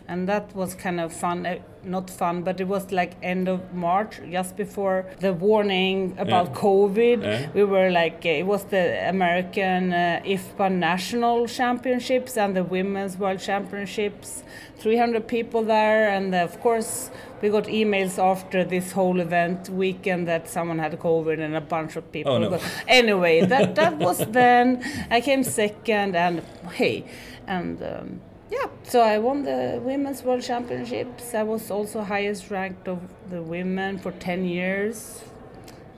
[0.08, 1.46] and that was kind of fun.
[1.46, 6.46] Uh, not fun, but it was like end of March, just before the warning about
[6.48, 6.54] Yeah.
[6.54, 7.22] COVID.
[7.22, 7.48] Yeah.
[7.54, 13.16] We were like, uh, it was the American uh, IFPA National Championships and the Women's
[13.18, 14.44] World Championships.
[14.78, 17.10] 300 people there, and uh, of course,
[17.40, 21.96] we got emails after this whole event weekend that someone had COVID and a bunch
[21.96, 22.32] of people.
[22.32, 22.58] Oh, no.
[22.88, 24.82] Anyway, that that was then.
[25.10, 26.42] I came second, and
[26.74, 27.04] hey,
[27.46, 28.20] and um,
[28.56, 31.34] yeah, so I won the women's world championships.
[31.34, 35.22] I was also highest ranked of the women for ten years.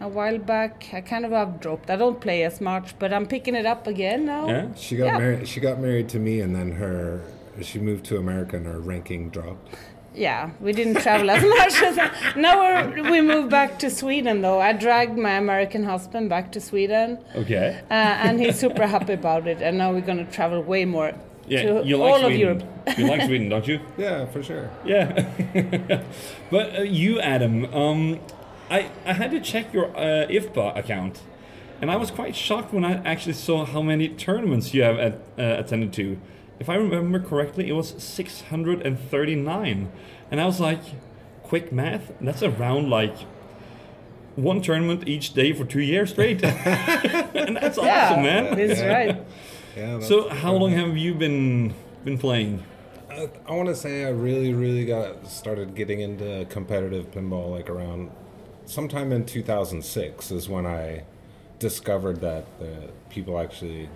[0.00, 1.88] A while back, I kind of have dropped.
[1.88, 4.48] I don't play as much, but I'm picking it up again now.
[4.48, 4.66] Yeah.
[4.76, 5.18] She got Yeah.
[5.18, 5.48] married.
[5.48, 7.20] She got married to me, and then her
[7.62, 9.74] she moved to America, and her ranking dropped.
[10.16, 11.96] Yeah, we didn't travel as much as
[12.36, 12.54] now.
[12.62, 14.60] We're, we moved back to Sweden though.
[14.60, 17.80] I dragged my American husband back to Sweden, Okay.
[17.90, 17.94] uh,
[18.26, 19.60] and he's super happy about it.
[19.62, 21.12] And now we're gonna travel way more.
[21.46, 22.40] Yeah, to you like all of Sweden.
[22.40, 22.98] Europe.
[22.98, 23.80] you like Sweden, don't you?
[23.98, 24.70] Yeah, for sure.
[24.85, 25.28] Yeah.
[26.50, 28.20] but uh, you, Adam, um,
[28.70, 31.20] I, I had to check your uh, IFBA account,
[31.80, 35.14] and I was quite shocked when I actually saw how many tournaments you have at,
[35.38, 36.18] uh, attended to.
[36.59, 39.92] If I remember correctly, it was 639.
[40.30, 40.80] And I was like,
[41.42, 43.16] quick math, that's around like
[44.37, 46.42] one tournament each day for two years straight.
[46.44, 48.57] and that's Yeah, awesome, man.
[48.57, 49.24] That's right.
[49.76, 50.00] Yeah.
[50.00, 52.62] So, how long have you been been playing?
[53.10, 57.70] I, I want to say I really, really got started getting into competitive pinball like
[57.70, 58.10] around
[58.66, 61.04] sometime in 2006 is when I
[61.58, 63.88] discovered that the people actually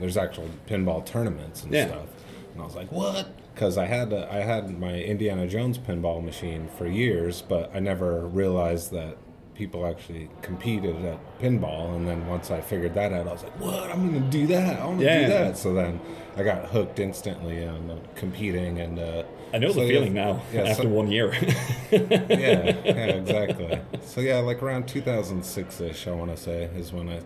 [0.00, 1.86] there's actual pinball tournaments and Yeah.
[1.88, 2.06] stuff,
[2.52, 3.28] and I was like, what?
[3.54, 7.78] Because I had uh, I had my Indiana Jones pinball machine for years, but I
[7.80, 9.16] never realized that
[9.54, 11.94] people actually competed at pinball.
[11.96, 13.90] And then once I figured that out, I was like, what?
[13.90, 14.80] I'm gonna do that.
[14.80, 15.22] I want to Yeah.
[15.22, 15.56] do that.
[15.58, 16.00] So then
[16.36, 18.98] I got hooked instantly on uh, competing and.
[18.98, 21.32] Uh, I know so the yeah, feeling now yeah, after so- one year.
[21.92, 22.66] yeah, yeah,
[23.20, 23.78] exactly.
[24.02, 27.20] So yeah, like around 2006ish, I want to say, is when I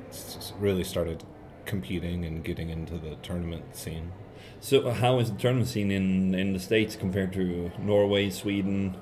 [0.61, 1.25] really started
[1.65, 4.13] competing and getting into the tournament scene.
[4.61, 8.97] So, how is the tournament scene in in the states compared to Norway, Sweden?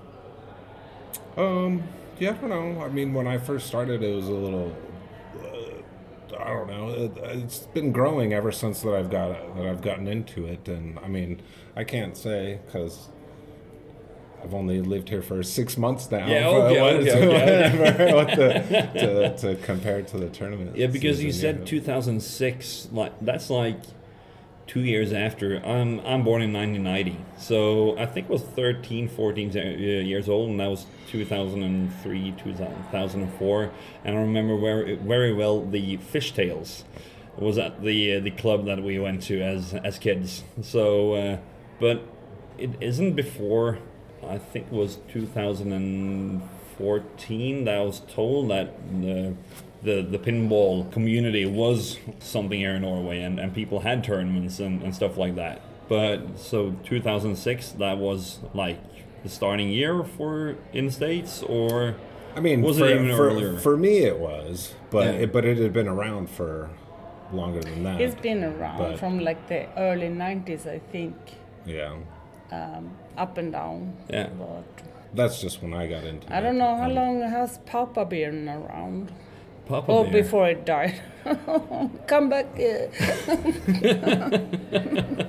[1.36, 1.82] Um,
[2.18, 2.82] yeah, I don't know.
[2.82, 4.76] I mean, when I first started, it was a little.
[5.42, 6.88] Uh, I don't know.
[6.90, 10.98] It, it's been growing ever since that I've got that I've gotten into it, and
[11.00, 11.42] I mean,
[11.74, 13.08] I can't say because.
[14.44, 16.28] I've only lived here for six months now.
[16.28, 17.78] Yeah, okay, what- okay, to- okay.
[17.78, 20.76] whatever, what the- to, to compare to the tournament.
[20.76, 21.64] Yeah, because you said yeah.
[21.64, 22.88] 2006.
[22.92, 23.80] Like that's like
[24.66, 25.64] two years after.
[25.64, 30.50] I'm I'm born in 1990, so I think it was 13, 14 uh, years old,
[30.50, 33.70] and that was 2003, 2004.
[34.04, 36.82] And I remember very very well the Fishtails
[37.38, 40.42] was at the uh, the club that we went to as as kids.
[40.62, 41.38] So, uh,
[41.80, 42.02] but
[42.58, 43.78] it isn't before.
[44.26, 49.34] I think it was 2014 that I was told that the
[49.82, 54.82] the, the pinball community was something here in Norway and, and people had tournaments and,
[54.82, 55.60] and stuff like that.
[55.88, 58.78] But so 2006 that was like
[59.22, 61.94] the starting year for in the states or
[62.34, 63.58] I mean, Was it for, even for, earlier?
[63.58, 65.20] for me it was, but Yeah.
[65.22, 66.70] it, but it had been around for
[67.32, 68.00] longer than that.
[68.00, 71.14] It's been around But- from like the early 90s, I think,
[71.64, 71.94] yeah,
[72.52, 73.94] Um, up and down.
[74.10, 74.28] Yeah.
[74.38, 74.64] But
[75.14, 76.26] that's just when I got into.
[76.26, 76.32] It.
[76.32, 79.12] I don't know how long has Papa been around.
[79.66, 80.12] Papa Oh, Bear?
[80.22, 81.00] before it died.
[82.06, 82.46] Come back.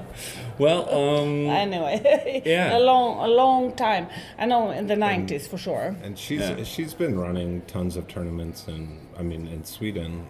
[0.59, 2.77] Well, um, anyway, Yeah.
[2.77, 4.07] a long, a long time.
[4.39, 5.95] I know in the 90s for sure.
[6.03, 6.63] And she's Yeah.
[6.63, 10.25] she's been running tons of tournaments, and I mean in Sweden.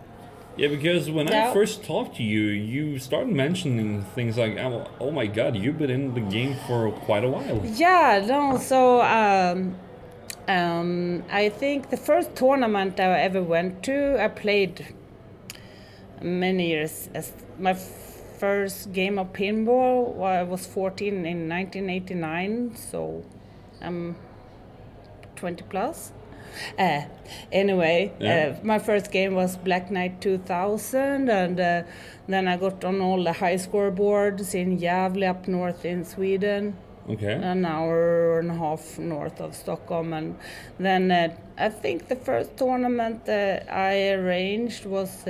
[0.57, 5.11] Yeah, because when I first talked to you, you started mentioning things like, "Oh, oh
[5.11, 9.77] my God, you've been in the game for quite a while." Yeah, no, so um,
[10.47, 14.93] um, I think the first tournament I ever went to, I played
[16.21, 17.09] many years.
[17.13, 23.23] As my first game of pinball, I was 14 in 1989, so
[23.81, 24.15] I'm
[25.35, 26.11] 20 plus.
[26.79, 27.01] Uh,
[27.51, 28.55] anyway, Yeah.
[28.59, 31.83] uh, my first game was Black Knight 2000, and uh,
[32.27, 36.75] then I got on all the high score boards in Gävle up north in Sweden
[37.09, 37.33] Okay.
[37.33, 40.13] an hour and a half north of Stockholm.
[40.13, 40.37] And
[40.77, 45.23] then uh, I think the first tournament that I arranged was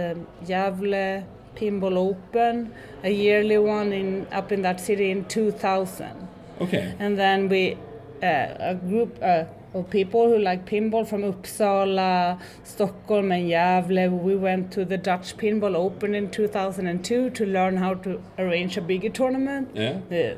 [0.45, 1.23] Gävle
[1.55, 6.27] Pinball Open, a yearly one in up in that city in 2000.
[6.61, 6.95] Okay.
[6.99, 7.77] And then we,
[8.23, 8.27] uh,
[8.59, 14.71] a group uh, of people who like pinball from Uppsala, Stockholm, and Gävle, we went
[14.71, 19.69] to the Dutch Pinball Open in 2002 to learn how to arrange a bigger tournament.
[19.73, 19.99] Yeah.
[20.11, 20.35] Uh,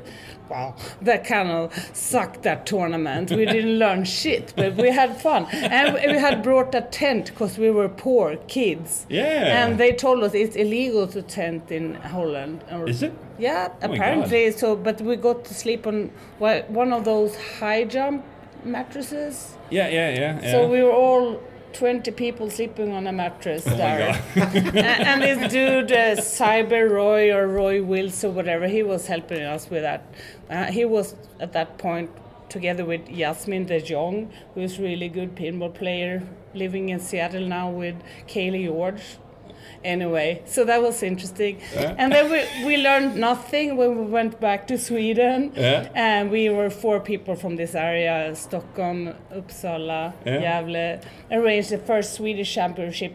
[0.48, 3.30] wow, that kind of sucked that tournament.
[3.30, 5.46] We didn't learn shit, but we had fun.
[5.52, 9.06] And we had brought a tent because we were poor kids.
[9.08, 9.64] Yeah.
[9.64, 12.64] And they told us it's illegal to tent in Holland.
[12.70, 13.12] Or- Is it?
[13.38, 14.50] yeah, Oh apparently.
[14.50, 18.24] So, but we got to sleep on well, one of those high jump
[18.64, 19.54] mattresses.
[19.70, 20.40] Yeah, yeah, yeah.
[20.42, 20.50] yeah.
[20.52, 21.40] So we were all
[21.72, 24.20] 20 people sleeping on a mattress Oh there.
[24.34, 29.42] and, and this dude, uh, Cyber Roy or Roy Wills or whatever, he was helping
[29.42, 30.02] us with that.
[30.48, 32.10] Uh, he was at that point
[32.48, 36.22] together with Yasmin De Jong, who's really good pinball player,
[36.54, 37.94] living in Seattle now with
[38.26, 39.02] Kaylee George.
[39.84, 41.58] Anyway, so that was interesting.
[41.74, 41.94] Yeah.
[41.98, 45.52] And then we, we learned nothing when we went back to Sweden.
[45.56, 45.88] Yeah.
[45.94, 50.40] And we were four people from this area Stockholm, Uppsala, Yeah.
[50.62, 53.12] Gävle arranged the first Swedish championship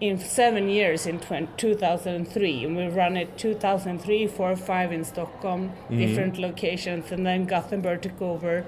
[0.00, 2.64] in seven years in 20, 2003.
[2.64, 5.98] And we ran it 2003, 4, 5 in Stockholm, Mm-hmm.
[5.98, 7.10] different locations.
[7.12, 8.64] And then Gothenburg took over.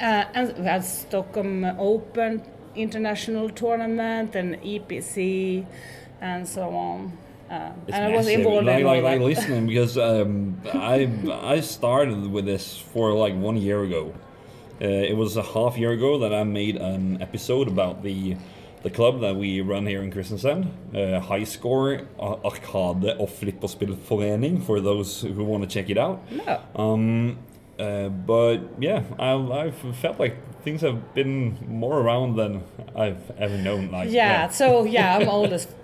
[0.00, 2.42] Uh, and we had Stockholm Open
[2.74, 5.64] International Tournament and EPC
[6.24, 7.12] and so on.
[7.50, 11.08] Uh, and I was involved like, in like, like listening because um, I
[11.56, 14.14] I started with this for like one year ago.
[14.80, 18.36] Uh, it was a half year ago that I made an episode about the
[18.82, 20.62] the club that we run here in Kristiansand,
[20.94, 26.18] uh, High Score Ar- Arkade og Flipperspillforening for those who want to check it out.
[26.30, 26.60] No.
[26.76, 27.38] Um,
[27.78, 32.62] uh, but yeah, I, I've felt like things have been more around than
[32.96, 33.90] I've ever known.
[33.90, 35.83] Like Yeah, so yeah, I'm old as f- f- f-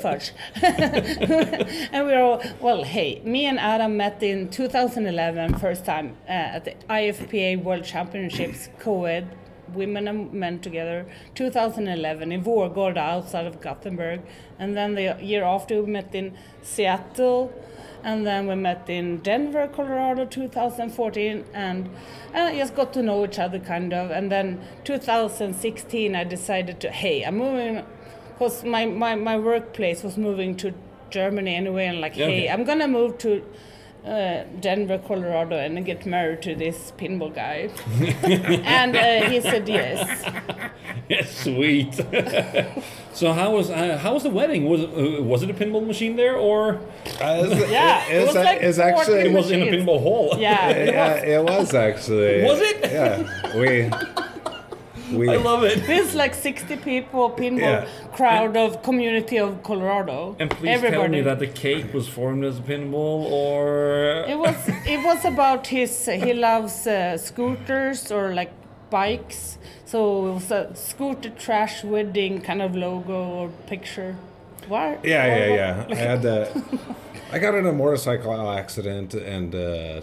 [0.00, 0.32] fudge.
[0.62, 6.64] and we're all, well, hey, me and Adam met in 2011, first time uh, at
[6.64, 9.28] the IFPA World Championships, co-ed,
[9.72, 14.20] women and men together, 2011 in Vårgårda outside of Gothenburg.
[14.58, 17.52] And then the year after we met in Seattle,
[18.04, 21.88] and then we met in Denver, Colorado, 2014, and
[22.34, 24.10] uh, just got to know each other kind of.
[24.10, 27.84] And then 2016, I decided to, hey, I'm moving,
[28.32, 30.72] because my, my, my workplace was moving to
[31.10, 32.50] Germany anyway, and like, Yeah, hey, okay.
[32.50, 33.44] I'm gonna move to
[34.04, 37.68] uh, Denver, Colorado, and get married to this pinball guy.
[38.64, 40.24] and uh, he said yes.
[41.08, 41.92] Yes, sweet.
[43.12, 44.66] so how was uh, how was the wedding?
[44.66, 46.74] Was it, uh, was it a pinball machine there, or
[47.20, 50.36] Uh, it's, Yeah, it it's, was like it's actually it was in a pinball hall?
[50.38, 51.22] Yeah, it yeah, was.
[51.24, 52.44] it was actually.
[52.44, 52.92] Was it?
[52.92, 53.90] Yeah, we we
[55.12, 55.84] I love it.
[55.86, 57.86] This like 60 people pinball Yeah.
[58.12, 60.36] crowd of community of Colorado.
[60.38, 61.02] And please Everybody.
[61.02, 65.24] tell me that the cake was formed as a pinball, or It was it was
[65.24, 68.52] about his he loves uh, scooters or like
[68.90, 69.58] bikes.
[69.84, 74.14] So it was a scooter trash wedding kind of logo or picture.
[74.68, 75.04] What?
[75.04, 75.86] Yeah, yeah, yeah.
[75.90, 76.62] I had the.
[77.32, 80.00] I got in a motorcycle accident, and uh,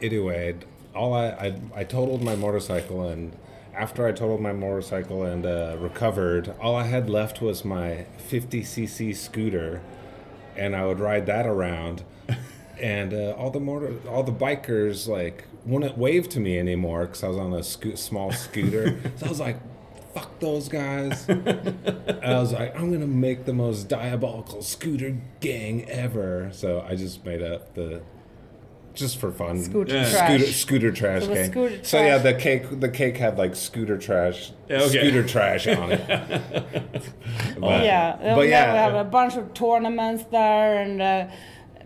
[0.00, 0.54] anyway,
[0.94, 1.48] all I, I
[1.80, 3.32] I totaled my motorcycle, and
[3.76, 9.14] after I totaled my motorcycle and uh, recovered, all I had left was my 50cc
[9.16, 9.82] scooter,
[10.56, 12.04] and I would ride that around,
[12.80, 17.24] and uh, all the motor, all the bikers like wouldn't wave to me anymore because
[17.24, 18.98] I was on a sco- small scooter.
[19.16, 19.56] so I was like.
[20.14, 21.28] Fuck those guys.
[21.28, 26.50] I was like, I'm gonna make the most diabolical scooter gang ever.
[26.52, 28.00] So I just made up the,
[28.94, 30.10] just for fun, Scooter Yeah.
[30.10, 30.28] trash.
[30.38, 33.98] scooter, scooter trash So it scooter So yeah, the cake, the cake had like scooter
[33.98, 34.88] trash, Yeah, okay.
[35.00, 36.00] scooter trash on it.
[37.58, 41.26] But- yeah, but we yeah, have a bunch of tournaments there, and uh,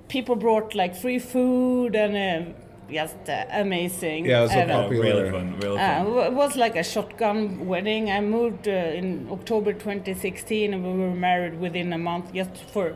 [0.09, 2.53] people brought like free food and uh,
[2.93, 4.27] just uh, amazing.
[4.27, 4.67] Yeah, it was a.
[4.67, 6.27] Popular- really fun, really Uh, fun.
[6.27, 8.11] it was like a shotgun wedding.
[8.11, 12.33] I moved uh, in October 2016, and we were married within a month.
[12.35, 12.95] Just for,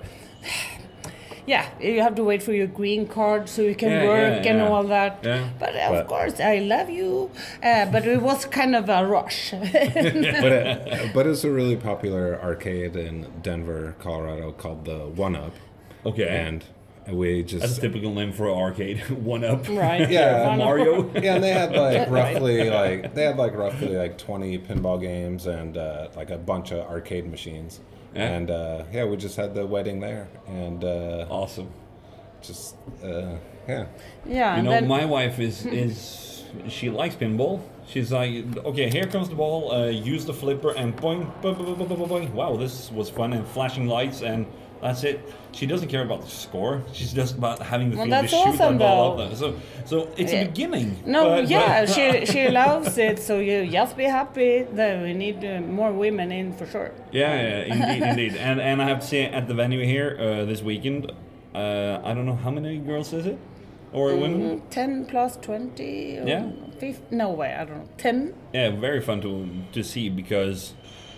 [1.46, 4.50] yeah, you have to wait for your green card so you can Yeah, work yeah,
[4.52, 4.68] and yeah.
[4.68, 5.18] all that.
[5.24, 5.48] Yeah.
[5.58, 7.30] But of But- course, I love you.
[7.62, 9.50] Uh, but it was kind of a rush.
[9.60, 9.62] but
[10.52, 15.54] it, but it's a really popular arcade in Denver, Colorado called the One Up,
[16.06, 16.64] Okay, and
[17.10, 18.98] we just that's a typical name for an arcade.
[19.10, 19.68] One up.
[19.68, 20.08] right?
[20.08, 21.10] Yeah, One Mario.
[21.20, 25.46] yeah, and they had like roughly like they had like roughly like twenty pinball games
[25.46, 27.80] and uh, like a bunch of arcade machines.
[28.14, 28.22] Yeah.
[28.22, 31.70] And uh, yeah, we just had the wedding there, and uh, awesome.
[32.42, 33.36] just uh,
[33.68, 33.86] yeah.
[34.26, 37.62] Yeah, You know, then my wife is is she likes pinball.
[37.86, 39.72] She's like, okay, here comes the ball.
[39.72, 42.32] Uh, use the flipper and boing, boing, boing, boing, boing, boing.
[42.32, 44.46] Wow, this was fun and flashing lights and
[44.82, 45.20] that's it.
[45.52, 46.82] She doesn't care about the score.
[46.92, 49.22] She's just about having the Well, to shoot awesome, that ball though.
[49.24, 49.36] up there.
[49.38, 50.40] So, so it's Yeah.
[50.42, 50.96] a beginning.
[51.06, 53.18] No, but- yeah, but- she she loves it.
[53.18, 56.90] So you just be happy that we need uh, more women in for sure.
[57.12, 58.34] Yeah, yeah, indeed, indeed.
[58.36, 61.10] And and I have to say, at the venue here uh, this weekend,
[61.54, 63.38] uh, I don't know how many girls is it,
[63.92, 64.40] or women.
[64.40, 66.18] Mm, Ten plus twenty.
[66.18, 66.44] Or Yeah.
[66.80, 67.88] 50, no way, I don't know.
[67.98, 68.34] Ten.
[68.52, 70.74] Yeah, very fun to to see because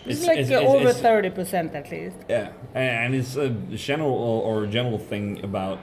[0.07, 2.17] It's, like uh, over thirty percent at least.
[2.29, 5.79] Yeah, and it's a general or general thing about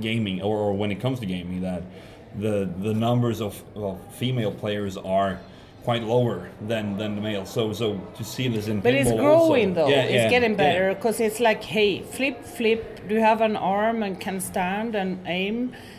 [0.00, 1.82] gaming, or, or when it comes to gaming, that
[2.38, 5.40] the the numbers of, of female players are
[5.86, 6.38] quite lower
[6.70, 7.44] than than the male.
[7.56, 7.86] So so
[8.18, 9.88] to see this in But it's growing also- though.
[9.94, 12.80] Yeah, it's yeah, getting better because it's like, hey, flip, flip.
[13.08, 15.56] Do you have an arm and can stand and aim?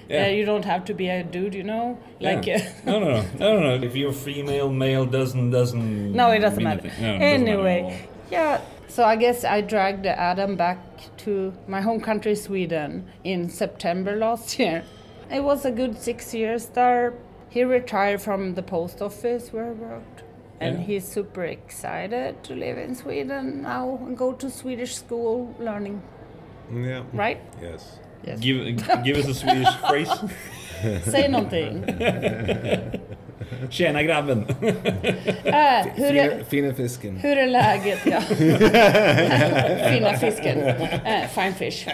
[0.09, 0.25] Yeah.
[0.25, 1.85] Uh, you don't have to be a dude, you know.
[2.27, 2.61] Like, Yeah.
[2.85, 3.85] no, no, no, no, no, no.
[3.89, 6.11] If you're female, male doesn't doesn't.
[6.21, 6.81] no, it doesn't matter.
[6.83, 7.79] No, it doesn't matter anyway,
[8.37, 8.59] yeah.
[8.95, 10.79] So I guess I dragged Adam back
[11.23, 11.31] to
[11.73, 12.91] my home country, Sweden,
[13.23, 14.83] in September last year.
[15.37, 17.13] It was a good six years there.
[17.49, 20.23] He retired from the post office where I worked.
[20.59, 20.85] And Yeah.
[20.85, 26.01] he's super excited to live in Sweden now and go to Swedish school learning,
[26.73, 27.03] Yeah.
[27.13, 27.37] right?
[27.61, 27.99] Yes.
[28.23, 28.39] Yes.
[28.39, 30.09] Give, give us a Swedish phrase.
[31.03, 31.83] Say någonting.
[33.69, 34.45] Tjena grabben.
[35.43, 37.17] Äh, hur, är, Fina, fisken.
[37.17, 37.99] hur är läget?
[38.05, 38.21] Ja.
[39.91, 40.61] Fina fisken.
[41.05, 41.87] Äh, fine fish.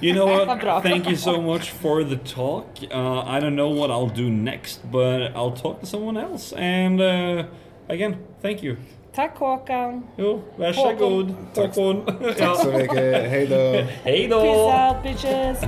[0.00, 0.82] You know what?
[0.82, 2.64] Thank you so much for the talk.
[2.82, 6.52] Uh, I don't know what I'll do next, but I'll talk to someone else.
[6.56, 7.44] And uh,
[7.88, 8.76] again, thank you.
[9.14, 10.02] Tack Håkan.
[10.16, 11.34] Jo, varsågod.
[11.54, 12.04] Håkon.
[12.38, 13.30] Tack så mycket.
[13.30, 13.84] Hej då.
[14.04, 14.40] Hej då!
[14.40, 15.64] Peace out bitches.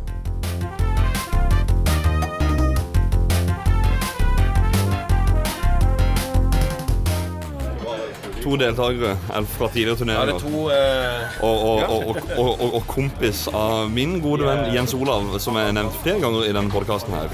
[8.47, 9.17] To deltakere
[9.57, 13.89] fra tidligere Ja, det er to eh, Og, og, og, og, og, og kompis av
[13.91, 17.33] min gode venn Jens Olav, som er nevnt flere ganger i denne podkasten her.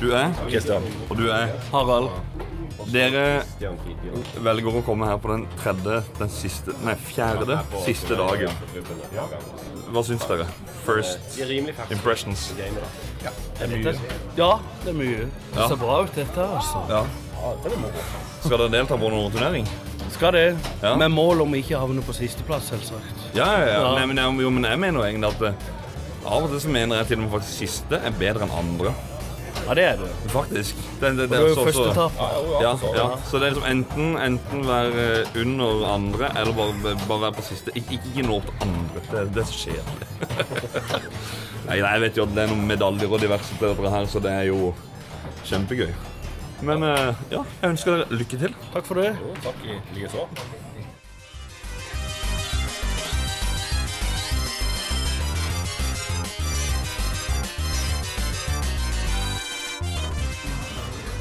[0.00, 0.86] Du er Kristian.
[1.10, 2.08] Og du er Harald.
[2.88, 3.42] Dere
[4.40, 8.54] velger å komme her på den tredje, den siste Nei, fjerde siste dagen.
[9.92, 10.46] Hva syns dere?
[10.86, 11.36] First
[11.92, 12.46] impressions.
[13.20, 15.28] Ja, det er mye.
[15.28, 16.48] Det ser bra ut, dette.
[16.48, 16.86] altså.
[16.88, 17.04] Ja.
[18.40, 19.68] Skal dere delta på noen turnering?
[20.14, 20.58] Skal det.
[20.82, 20.94] Ja.
[20.96, 23.26] Med mål om ikke havne på sisteplass, selvsagt.
[23.34, 23.80] Ja, ja, ja.
[23.82, 23.92] Ja.
[23.98, 25.68] Nei, men, jeg- jo, men jeg mener jo egentlig at eh,
[26.26, 28.94] av og til så mener jeg til og med faktisk siste er bedre enn andre.
[29.68, 30.08] Ja, det er det.
[30.32, 30.76] Faktisk.
[31.00, 32.12] Det, det, det, Du er jo så- så- første tap.
[32.62, 33.06] Ja, ja.
[33.30, 37.70] Så det er liksom enten, enten være under andre eller bare, bare være på siste.
[37.76, 39.02] Ik ikke nå til andre.
[39.10, 40.08] Det, det er så kjedelig.
[41.68, 44.06] Nei, nei, jeg vet jo at det er noen medaljer og diverse til dette her,
[44.08, 44.70] så det er jo
[45.44, 45.90] kjempegøy.
[46.62, 48.56] Men eh, ja, jeg ønsker dere lykke til.
[48.72, 49.12] Takk for det.
[49.44, 50.26] Takk i likeså.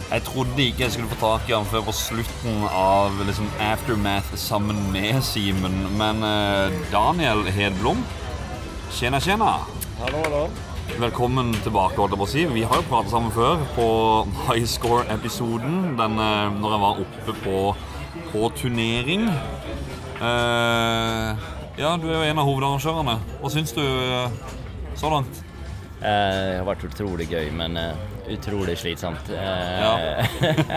[0.07, 4.37] Jeg trodde ikke jeg skulle få tak i han før på slutten av liksom, Aftermath
[4.39, 5.75] sammen med Simen.
[5.99, 8.01] Men eh, Daniel Hedblom,
[8.95, 9.59] tjena, tjena.
[9.99, 10.47] Hallo, hallo.
[10.95, 11.99] Velkommen tilbake.
[11.99, 12.43] holdt jeg på å si.
[12.49, 13.87] Vi har jo pratet sammen før på
[14.47, 15.97] High Score-episoden.
[15.99, 17.57] Den eh, når jeg var oppe på,
[18.31, 19.27] på turnering.
[20.17, 21.35] Uh,
[21.77, 23.17] ja, du er jo en av hovedarrangørene.
[23.43, 24.37] Hva syns du eh,
[24.97, 25.43] så langt?
[25.99, 29.29] Uh, Det har vært utrolig gøy, men uh, utrolig slitsomt.
[29.29, 30.23] Ja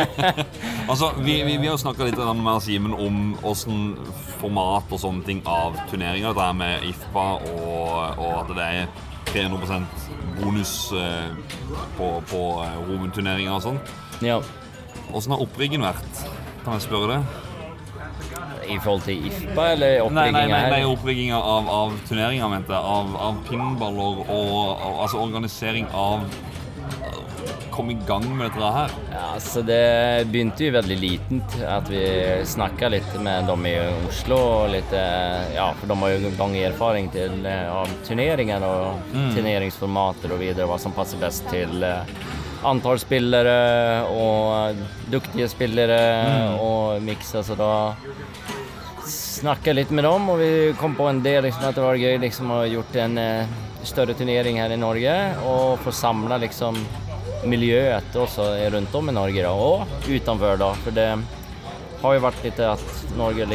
[0.91, 3.95] Altså, vi, vi, vi har jo snakka litt med Simen om åssen
[4.43, 6.35] format og sånne ting av turneringer.
[6.35, 10.09] Dette med IFPA og, og at det er 300%
[10.41, 11.31] bonus eh,
[11.99, 13.81] på, på eh, hovedturneringer og sånn.
[14.25, 14.41] ja,
[15.11, 16.25] Åssen har oppriggen vært?
[16.65, 17.23] Kan jeg spørre det?
[18.71, 20.87] I forhold til IFPA eller Nei, nei, nei, nei her?
[20.93, 22.83] opprigginga av, av turneringer, mente jeg.
[22.95, 26.23] Av, av pinballer og, og altså organisering av
[27.81, 28.91] Komme i gang med dette her.
[29.09, 31.55] Ja, så det begynte jo veldig litent.
[31.65, 32.03] At vi
[32.45, 33.73] snakka litt med dem i
[34.05, 34.37] Oslo.
[34.37, 39.01] Og litt, eh, ja, for de har jo lang erfaring til, eh, av turneringer og
[39.33, 40.69] turneringsformater og videre.
[40.69, 42.05] Hva som passer best til eh,
[42.69, 44.77] antall spillere og
[45.09, 47.41] dyktige spillere og mikse.
[47.41, 47.95] Så da
[49.09, 52.21] snakka litt med dem, og vi kom på en del liksom, at det var gøy
[52.21, 53.19] liksom, å ha gjort en
[53.85, 55.15] større turnering her i Norge
[55.49, 56.77] og få samla liksom,
[57.49, 60.59] miljøet også rundt om i Norge da, og utenfor.
[60.61, 61.09] Da, for det
[62.01, 63.47] har jo vært litt at Norge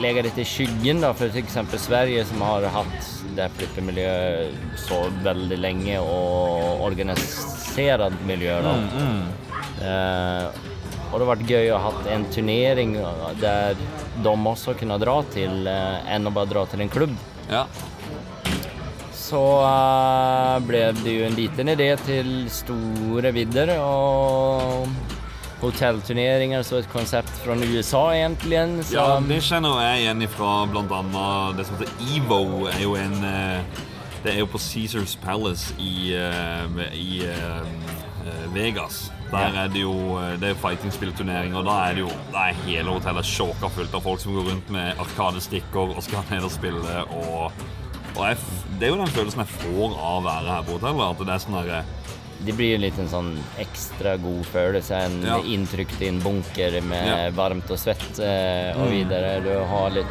[0.00, 1.58] legger litt i skyggen da, for f.eks.
[1.82, 8.56] Sverige, som har hatt det flippemiljøet så veldig lenge, og organisert miljø.
[8.64, 8.74] Da.
[9.80, 10.66] Eh,
[11.10, 12.94] og det har vært gøy å ha en turnering
[13.40, 13.78] der
[14.22, 17.16] de også kunne dra til, eh, enn å bare dra til en klubb.
[17.50, 17.64] Ja.
[19.30, 24.88] Så eh, ble det jo en liten idé til store vidder og
[25.60, 28.62] hotellturneringer, så et konsept fra USA egentlig.
[28.88, 31.28] Så, Ja, det kjenner jeg igjen fra bl.a.
[31.58, 32.66] det som heter EVO.
[32.72, 33.86] er jo en eh,
[34.24, 37.22] Det er jo på Caesars Palace i, eh, i
[38.52, 39.10] Vegas.
[39.30, 42.90] Der er det jo Det er fighting-spillturnering, og da er det jo Da er hele
[42.90, 46.96] hotellet sjåka fullt av folk som går rundt med arkadestikker og skal ned og spille.
[47.14, 47.52] Og,
[48.16, 48.36] og jeg,
[48.78, 51.10] det er jo den følelsen jeg får av å være her på hotellet.
[51.10, 51.84] At det er sånn herre
[52.40, 54.96] det blir litt en sånn ekstra god følelse.
[54.96, 55.34] En Ja.
[55.44, 57.30] inntrykt i en bunker med Ja.
[57.36, 59.42] varmt og svett eh, og videre.
[59.44, 60.06] Du har litt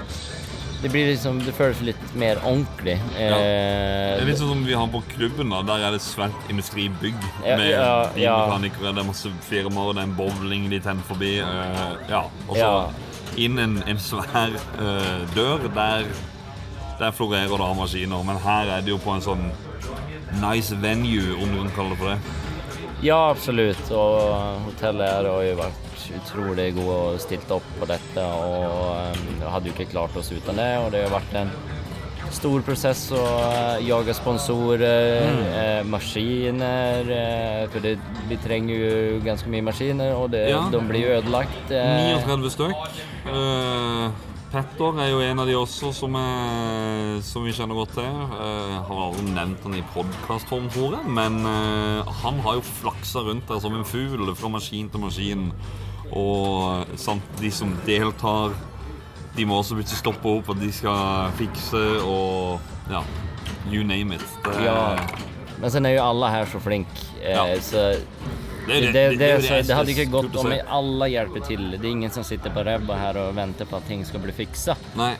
[0.81, 2.99] Det blir liksom Det føles litt mer ordentlig.
[3.17, 5.49] Det Eh, er litt sånn som vi har på klubben.
[5.49, 7.15] da Der er det svært industribygg
[7.45, 8.47] Ja, med ja, ja.
[8.47, 8.93] bilmekanikere.
[8.93, 11.39] Det er masse firmaer, det er en bowling de tenner forbi.
[11.39, 12.21] eh, ja.
[12.47, 12.89] Og så Ja.
[13.37, 15.67] inn en, en svær uh, dør.
[15.73, 16.05] Der,
[16.99, 18.23] der florerer det av maskiner.
[18.27, 19.47] Men her er det jo på en sånn
[20.43, 22.37] nice venue, om noen kaller det for det.
[23.05, 23.85] Ja, absolutt.
[23.95, 28.23] Og hotellet har jo vært utrolig gode og stilt opp på dette.
[28.23, 30.71] Og um, hadde jo ikke klart oss uten det.
[30.83, 31.53] Og det har vært en
[32.35, 35.39] stor prosess å uh, jage sponsorer, mm.
[35.49, 37.95] eh, maskiner eh, For det,
[38.29, 40.61] vi trenger jo ganske mye maskiner, og det, ja.
[40.69, 41.71] de blir jo ødelagt.
[41.73, 42.19] Eh.
[42.27, 42.99] 39 stykk.
[44.49, 48.07] Petter er jo en av de også som, er, som vi kjenner godt til.
[48.07, 51.37] Jeg har aldri nevnt han i podkastform, tror jeg, men
[52.23, 55.45] han har jo flaksa rundt der som en fugl fra maskin til maskin.
[56.09, 58.57] Og samt de som deltar
[59.39, 63.03] de må også plutselig stoppe opp, og de skal fikse og Ja,
[63.69, 64.23] you name it.
[64.43, 64.97] Det, ja.
[65.61, 67.43] Men så er jo alle her så flinke, eh, ja.
[67.61, 67.91] så
[68.67, 69.29] det, det, det,
[69.67, 71.65] det, hadde ikke gått om alle hjelper til.
[71.73, 74.35] Det er ingen som sitter på ræva her og venter på at ting skal bli
[74.35, 74.75] fiksa.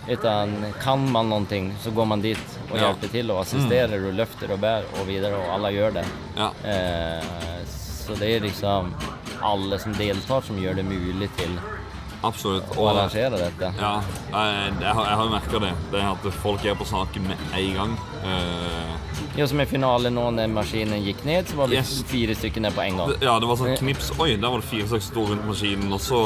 [0.10, 2.86] Utan kan man noe, så går man dit og ja.
[2.88, 6.06] hjelper til og assisterer og løfter og bærer og videre, og alle gjør det.
[6.38, 6.52] Ja.
[6.74, 8.94] Eh, så det er liksom
[9.46, 11.60] alle som deltar, som gjør det mulig til
[12.20, 12.74] Absolutt.
[12.76, 13.70] Og arrangere dette.
[13.80, 13.94] Ja,
[14.34, 15.70] jeg, jeg, har, jo merka det.
[15.94, 17.94] Det er At folk er på saken med en gang.
[18.26, 18.99] Uh,
[19.40, 22.02] ja, som i finalen nå, når maskinen gikk ned, så var vi yes.
[22.10, 23.14] fire stykker ned på en gang.
[23.24, 24.12] Ja, det var sånn knips.
[24.20, 25.94] Oi, der var det fire stykker som sto rundt maskinen.
[25.96, 26.20] Og så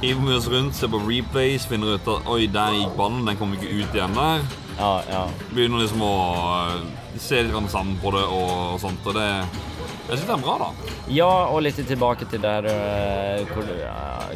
[0.00, 3.36] hiver vi oss rundt, ser på replays, finner ut at oi, der gikk ballen, den
[3.40, 4.46] kom ikke ut igjen der.
[4.78, 5.20] Ja, ja.
[5.52, 6.78] Begynner liksom å uh,
[7.20, 9.04] se litt sammen på det og, og sånt.
[9.04, 9.28] Og det
[10.04, 10.94] jeg syns det er bra, da.
[11.16, 13.52] Ja, og litt tilbake til der uh,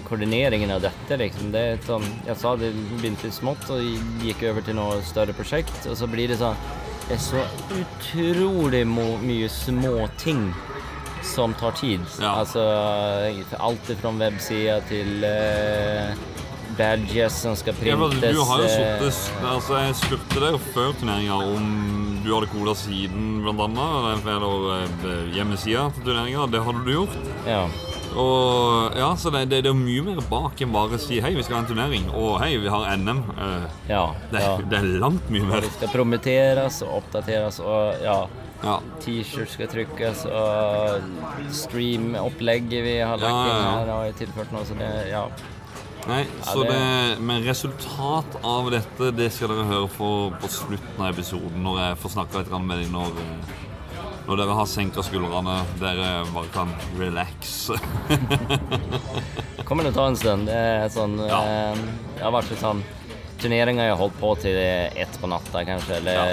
[0.08, 1.18] koordineringen av dette.
[1.20, 1.50] Liksom.
[1.52, 3.80] Det er sånn, jeg sa det begynte smått og
[4.24, 5.76] gikk over til noe større prosjekt.
[5.88, 6.56] Og så blir det sånn
[7.08, 7.42] Det er så
[7.72, 10.50] utrolig mye småting
[11.24, 12.04] som tar tid.
[12.20, 12.34] Ja.
[12.42, 12.60] Altså
[13.56, 16.12] alt fra websida til uh,
[16.76, 18.22] badges som skal printes.
[18.22, 21.70] Ja, du har jo sittet altså, Jeg spurte deg jo før turneringa om
[22.24, 24.28] du hadde cola siden, blant annet.
[24.28, 26.44] Eller eh, hjemmesida til turneringa.
[26.52, 27.16] Det hadde du gjort.
[27.48, 27.64] Ja.
[28.16, 31.34] Og ja, så det, det, det, er mye mer bak enn bare å si hei,
[31.36, 32.08] vi skal ha en turnering.
[32.16, 33.22] Og hei, vi har NM.
[33.36, 34.54] Uh, ja, det, ja.
[34.62, 35.64] det, er langt mye mer.
[35.66, 38.18] Det skal promoteres og oppdateres og ja.
[38.64, 38.78] ja.
[39.04, 44.66] T-skjorter skal trykkes og streamopplegget vi har lagt inn her, har tilført noe.
[44.68, 45.26] Så det, ja.
[46.08, 51.10] Nei, så det, Men resultat av dette det skal dere høre på, på slutten av
[51.12, 52.94] episoden, når jeg får snakka litt med dem.
[52.96, 53.66] Når,
[54.28, 57.70] når dere har senka skuldrene, dere bare kan relax.
[59.68, 60.46] kommer det ta en stund.
[60.50, 61.40] Det er sånn ja.
[61.40, 61.80] eh,
[62.18, 62.84] Jeg har vært litt sånn
[63.38, 65.94] Turneringar har jag hållit på till ett på natta kanske.
[65.94, 66.24] Eller, ja.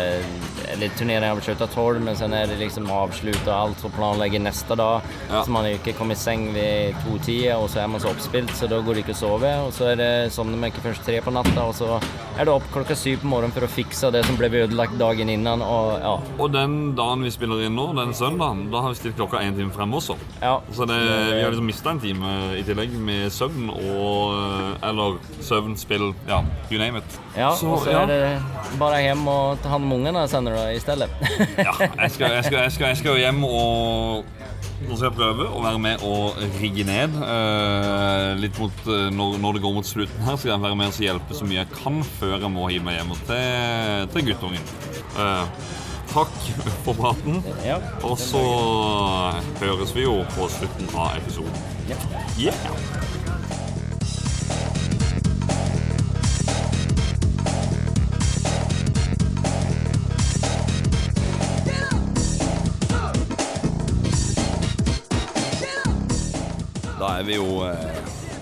[0.74, 4.76] eller turneringar har tolv men sen är det liksom avslut och allt och planlägger nästa
[4.76, 5.02] dag.
[5.32, 5.44] Ja.
[5.44, 8.56] Så man har ikke kommet i seng ved to-tida og så er man så oppspilt
[8.58, 9.52] så da går det ikke å sove.
[9.68, 12.00] Og så er det sovner man ikke først tre på natta og så
[12.36, 15.30] er det opp klokka syv på morgenen for å fikse det som ble ødelagt dagen
[15.30, 15.62] innan.
[15.62, 16.16] Og, ja.
[16.40, 19.56] og den dagen vi spiller inn nå, den søndagen, da har vi stilt klokka én
[19.56, 20.18] time frem også.
[20.42, 20.58] Ja.
[20.74, 24.36] Så det, vi har liksom mista en time i tillegg med søvn og
[24.86, 26.42] Eller søvn, spill, ja,
[26.72, 26.95] you name it.
[27.36, 28.04] Ja, så, og så ja.
[28.04, 31.10] er det bare hjem og ta hand om ungene sen i stedet.
[31.58, 34.26] ja, jeg skal, jeg, skal, jeg, skal, jeg skal hjem og
[34.86, 37.16] nå skal jeg prøve å være med og rigge ned.
[37.16, 40.92] Uh, litt mot, uh, når, når, det går mot slutten her, skal jeg være med
[40.92, 44.70] og hjelpe så mye jeg kan før jeg må hive meg hjem til, til guttungen.
[45.16, 45.48] Uh,
[46.12, 46.36] takk
[46.86, 47.40] for praten.
[47.66, 47.80] Ja.
[48.06, 48.44] Og så
[49.64, 51.66] høres vi jo på slutten av episoden.
[51.90, 52.00] Ja.
[52.52, 53.45] Yeah.
[67.20, 68.00] Er vi jo eh,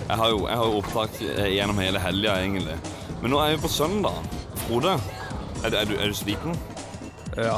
[0.10, 2.78] Jeg har jo, jeg har jo opptak eh, gjennom hele helga, egentlig.
[3.22, 4.20] Men nå er vi på søndag.
[4.66, 4.98] Frode,
[5.64, 6.58] er du, er du, er du sliten?
[7.38, 7.58] Ja.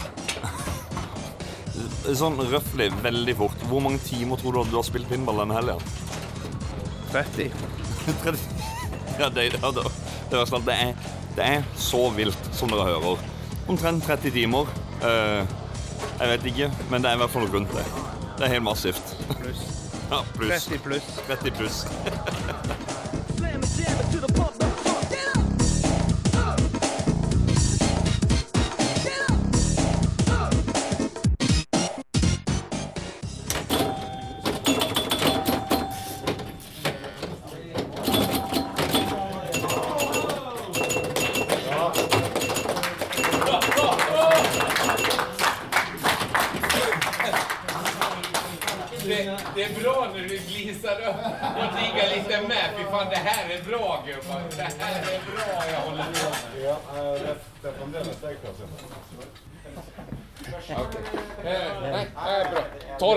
[2.22, 3.66] Sånn røftlig, veldig fort.
[3.70, 5.80] Hvor mange timer tror du at du har spilt pinball denne helga?
[7.12, 7.50] 30.
[8.24, 8.46] 30.
[9.20, 9.86] Ja, det, ja, det,
[10.32, 13.24] det, det, er, det er så vilt som dere hører.
[13.72, 14.70] Omtrent 30 timer.
[15.02, 15.42] Uh,
[16.20, 17.88] jeg vet ikke, men det er i hvert fall rundt det.
[18.36, 19.18] Det er helt massivt.
[19.32, 19.85] Pluss.
[20.10, 20.66] Ja, pluss.
[20.66, 21.04] 30 pluss.
[21.28, 21.52] 30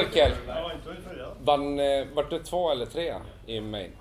[0.09, 0.33] Torkel.
[1.41, 3.15] Vann, eh, det du två eller tre
[3.47, 3.93] i Maine?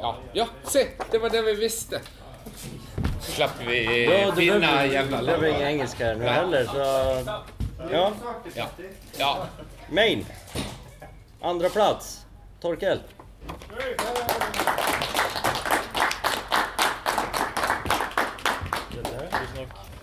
[0.00, 0.86] Ja, ja, se!
[1.10, 2.00] Det var det vi visste.
[3.20, 6.78] Slapp vi Ja, du Det behöver, jävla engelsk her inga engelska nu heller, så...
[7.92, 8.12] Ja.
[8.54, 8.66] Ja.
[9.18, 9.46] ja.
[9.90, 10.26] Main.
[11.40, 12.26] Andra plats.
[12.60, 13.00] Torkel.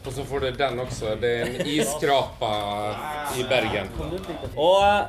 [0.05, 1.15] Och så får du den også.
[1.15, 2.51] Det er en isskrapa
[3.37, 3.89] i Bergen.
[4.57, 5.07] Og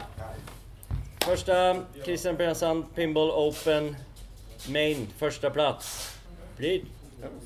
[1.24, 3.96] første första Christian Persson Pinball Open
[4.68, 5.52] Main, førsteplass.
[5.54, 6.16] plats.
[6.56, 6.80] Blir...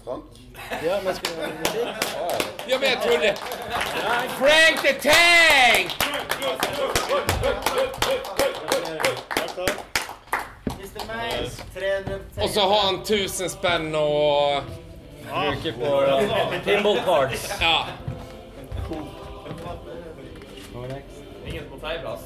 [0.04, 0.24] Frank?
[0.84, 1.50] Ja, men ska jag...
[2.68, 3.34] Ja, men jeg trodde...
[4.38, 5.92] Frank the Tank!
[12.42, 14.62] Og så har han tusen spenn och...
[15.22, 17.54] Bruker på eh, pinball cards.
[17.60, 17.86] Ja.
[21.46, 22.20] Ingen på tredjeplass.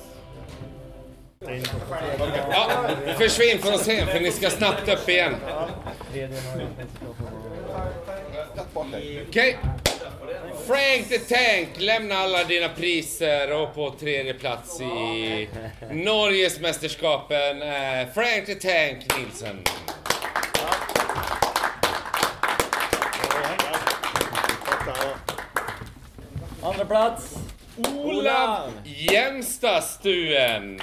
[2.50, 2.88] ja.
[3.18, 5.36] Försvinn från scen för ni ska snabbt upp igen.
[9.28, 9.58] Okej.
[10.66, 15.48] Frank the Tank lämnar alla dina priser och på tredje plats i
[15.90, 17.60] Norges mästerskapen
[18.14, 19.62] Frank the Tank Nilsen.
[26.64, 27.38] Andra plats.
[28.04, 30.80] Olav Gjenstadstuen.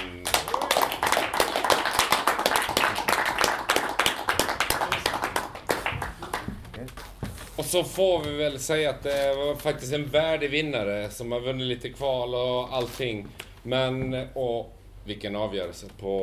[7.56, 11.40] Og så får vi vel si at det var faktisk en verdig vinnare som har
[11.48, 13.24] vunnit litt kval og allting.
[13.62, 14.76] Men, Og
[15.08, 16.18] vilken avgjørelse på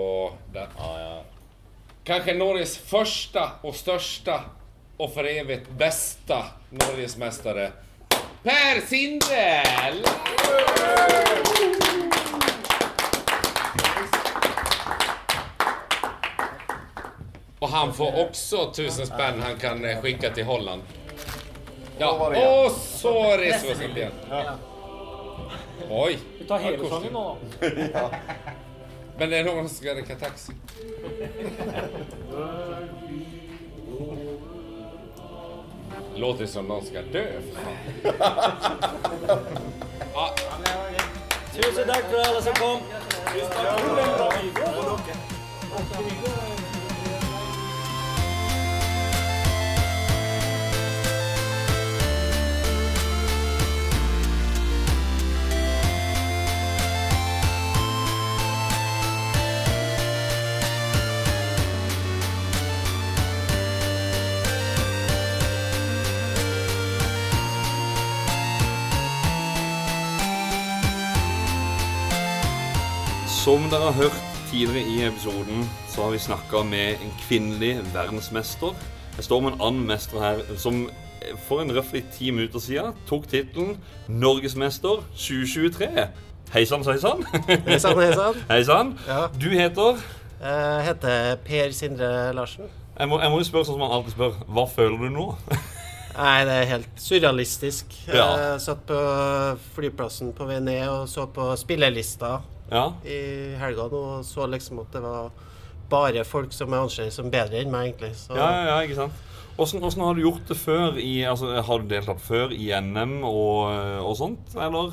[0.53, 0.67] det.
[2.05, 4.37] Kanske Norges første og største
[5.01, 6.43] og for evig beste
[6.77, 7.71] Norgesmästare.
[8.43, 10.05] Per Sindel!
[17.59, 20.81] Og han får også tusen spenn han kan sende skicka till Holland.
[21.97, 22.11] Ja,
[22.65, 24.11] och så reser vi oss igen.
[25.89, 26.19] Oj.
[26.39, 27.37] Vi tar hedersången då.
[29.17, 30.53] Men det er noen som skal räcka taxi.
[36.17, 37.77] Låter som någon ska dö för fan.
[40.13, 40.35] Ja,
[41.55, 42.79] Tusen takk for alle som kom.
[73.47, 74.15] Som dere har hørt
[74.49, 78.73] tidligere i episoden, så har vi snakka med en kvinnelig verdensmester.
[79.15, 80.81] Jeg står med en annen mester her som
[81.45, 83.77] for en røftlig ti minutter siden tok tittelen
[84.07, 85.87] Norgesmester 2023.
[86.53, 87.23] Hei sann, hei sann.
[87.47, 88.41] Hei sann, hei sann.
[88.51, 88.91] Hei sann.
[89.07, 89.21] Ja.
[89.31, 90.03] Du heter
[90.41, 92.67] Jeg heter Per Sindre Larsen.
[92.99, 94.43] jeg må, jeg må jo spørre sånn som man alltid spør.
[94.43, 95.29] Hva føler du nå?
[96.17, 97.95] Nei, det er helt surrealistisk.
[98.11, 98.27] Ja.
[98.43, 99.01] Jeg satt på
[99.79, 102.41] flyplassen på vei ned og så på spillelista
[102.71, 102.91] Ja.
[103.05, 105.29] i helga og så liksom at det var
[105.89, 108.13] bare folk som jeg anser som bedre enn meg, egentlig.
[108.19, 109.13] Så Ja, ja, ikke sant.
[109.57, 110.97] Hvordan, hvordan har du gjort det før?
[111.01, 113.71] I, altså, har du deltatt før i NM og,
[114.05, 114.91] og sånt, eller?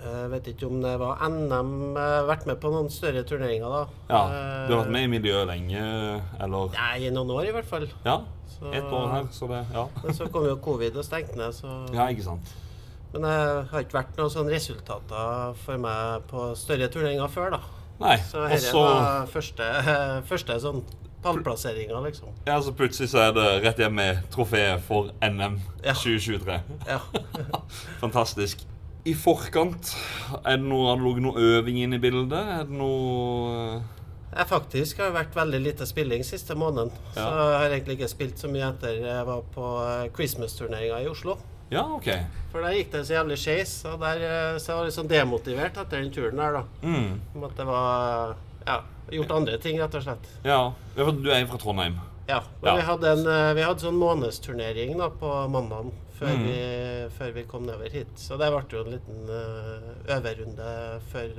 [0.00, 3.68] jeg vet ikke om det var NM Jeg har vært med på noen større turneringer,
[3.68, 3.82] da.
[4.08, 4.22] Ja,
[4.66, 5.82] Du har vært med i miljøet lenge,
[6.40, 6.72] eller?
[6.72, 7.84] Nei, i noen år i hvert fall.
[8.06, 9.84] Ja, Så- ett år her, så det, ja.
[10.02, 12.54] Men så kom jo covid og stengte ned, så Ja, ikke sant.
[13.12, 13.34] Men det
[13.72, 17.60] har ikke vært noen sånne resultater for meg på større turneringer før, da.
[18.00, 19.66] Nei, Så dette er var første,
[20.30, 20.82] første sånn
[21.20, 22.30] pallplasseringa, liksom.
[22.46, 26.60] Ja, så plutselig så er det rett hjem med trofeet for NM 2023.
[26.88, 27.00] Ja.
[28.02, 28.62] Fantastisk.
[29.08, 29.94] I forkant,
[30.44, 32.36] er det noe, har det ligget noe øving inn i bildet?
[32.38, 33.80] Er det noe
[34.30, 36.92] Jeg faktisk har vært veldig lite spilling siste måneden.
[37.16, 37.28] Så Ja.
[37.50, 41.36] jeg har egentlig ikke spilt så mye etter jeg var på eh, Christmas-turneringa i Oslo.
[41.70, 42.08] Ja, OK.
[42.50, 45.10] For der gikk det så jævlig skeis, og der, eh, så jeg var litt sånn
[45.10, 46.62] demotivert etter den turen der, da.
[46.82, 47.20] Mm.
[47.36, 50.26] Om at det var Ja, gjort andre ting, rett og slett.
[50.44, 50.58] Ja,
[50.98, 51.96] for du er fra Trondheim?
[52.28, 52.42] Ja.
[52.62, 52.74] Ja.
[52.76, 56.44] Vi, hadde en, eh, vi hadde sånn månedsturnering da på mandag før, mm.
[56.44, 56.58] vi,
[57.16, 58.12] før vi kom nedover hit.
[58.20, 60.74] Så det ble jo en liten eh, øverrunde
[61.14, 61.32] før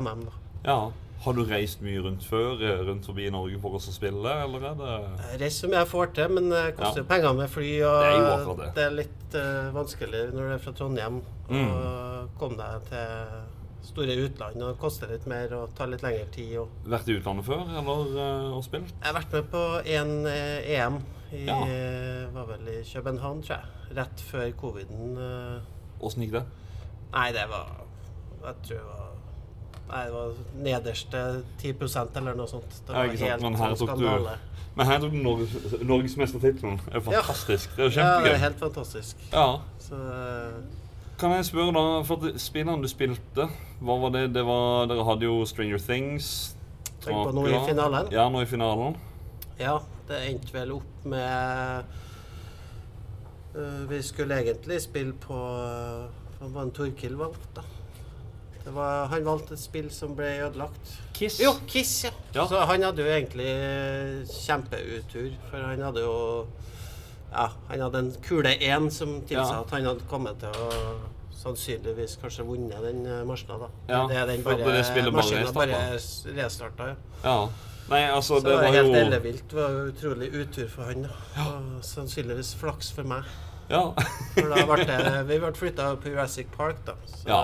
[0.00, 0.40] NM, da.
[0.64, 0.78] Ja.
[1.24, 4.66] Har du reist mye rundt før, eh, rundt forbi Norge for oss å spille, eller
[4.70, 4.92] er det
[5.30, 7.70] Jeg reiser så mye jeg får til, men det koster jo penger med fly.
[7.88, 8.70] Og Det er det.
[8.76, 12.28] det er litt uh, vanskelig når du er fra Trondheim å Mm.
[12.38, 13.42] komme deg til
[13.84, 14.62] store utland.
[14.62, 16.56] Og det koster litt mer og tar litt lengre tid.
[16.58, 18.92] Og Vært i utlandet før, eller uh, og spilt?
[19.00, 21.00] jeg har vært med på én uh, EM.
[21.34, 21.56] I, Ja.
[21.66, 23.96] eh, var vel i København, tror jeg.
[23.96, 25.16] Rett før coviden.
[26.00, 26.26] Åssen uh...
[26.28, 26.44] gikk det?
[27.12, 27.72] Nei, det var
[28.44, 29.13] Jeg tror det var
[29.88, 30.32] Nei, det var
[30.64, 31.20] nederste
[31.60, 32.70] 10% eller noe sånt.
[32.86, 33.42] Det Ja, var ikke sant?
[33.42, 34.36] Men her tok du, skandale.
[34.76, 36.80] men her tok du Norges, Norgesmestertittelen.
[36.86, 37.20] Det er Ja.
[37.20, 37.76] fantastisk.
[37.76, 39.16] Det er jo Ja, det er helt fantastisk.
[39.32, 39.60] Ja.
[39.78, 40.62] Så eh,
[41.18, 43.48] Kan jeg spørre da, for spillene du spilte,
[43.80, 44.34] hva var det?
[44.34, 46.56] det var, dere hadde jo Stranger Things.
[47.04, 48.08] Tenk på nå i finalen.
[48.10, 48.96] Ja, nå i finalen.
[49.60, 49.78] Ja,
[50.08, 51.84] det endte vel opp med
[53.56, 56.08] uh, Vi skulle egentlig spille på uh,
[56.40, 57.62] Hva var det Torkil valgte, da?
[58.64, 60.92] Det var, han valgte et spill som ble ødelagt.
[61.14, 61.36] Kiss.
[61.42, 62.10] Jo, Kiss, ja.
[62.34, 62.46] Ja.
[62.48, 66.46] Så han hadde jo egentlig øh, kjempeutur, for han hadde jo
[67.34, 69.60] Ja, han hadde en kule én som tilsa Ja.
[69.60, 70.70] at han hadde kommet til å
[71.44, 73.68] sannsynligvis kanskje vunnet den øh, maskina, da.
[73.90, 75.80] Ja, det er den bare, bare maskinen bare
[76.38, 76.94] restarta, ja.
[77.24, 77.48] Ja.
[77.90, 79.42] Nei, altså, Så det det var var helt jo ellevilt.
[79.50, 81.02] Det var utrolig utur for han.
[81.04, 81.42] da.
[81.44, 83.26] Og sannsynligvis flaks for meg.
[83.70, 83.94] Ja.
[84.34, 84.98] For da ble det,
[85.28, 86.94] vi ble flytta på Jurassic Park, da.
[87.08, 87.38] Så, Ja.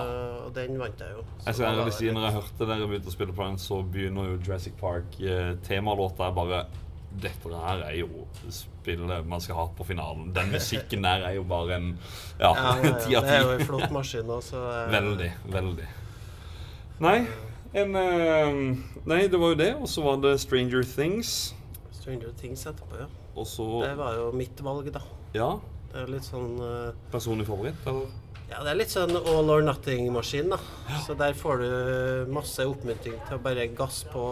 [0.45, 1.23] Og den vant jeg jo.
[1.45, 4.27] Jeg skal ærlig si, når jeg hørte dere begynte å spille på den, så begynner
[4.33, 6.61] jo Jurassic Park-temalåta eh, bare
[7.11, 8.21] Dette her er jo
[8.55, 10.29] spillet man skal ha på finalen.
[10.35, 11.89] Den musikken der er jo bare en
[12.39, 12.53] Ja,
[13.03, 14.61] ti av Det er jo en flott maskin også.
[14.71, 15.87] eh, Veldig, veldig.
[17.03, 17.17] Nei,
[17.73, 18.61] en eh,
[19.09, 21.53] Nei, det var jo det, og så var det Stranger Things.
[21.91, 23.09] Stranger Things etterpå, ja.
[23.35, 25.01] Også, Det var jo mitt valg, da.
[25.35, 25.51] Ja.
[25.91, 28.11] Det er litt sånn uh, Personlig favoritt, eller?
[28.51, 30.57] Ja, det er litt sånn all or nothing-maskin, da.
[31.05, 34.25] Så der får du masse oppmuntring til å bare gasse på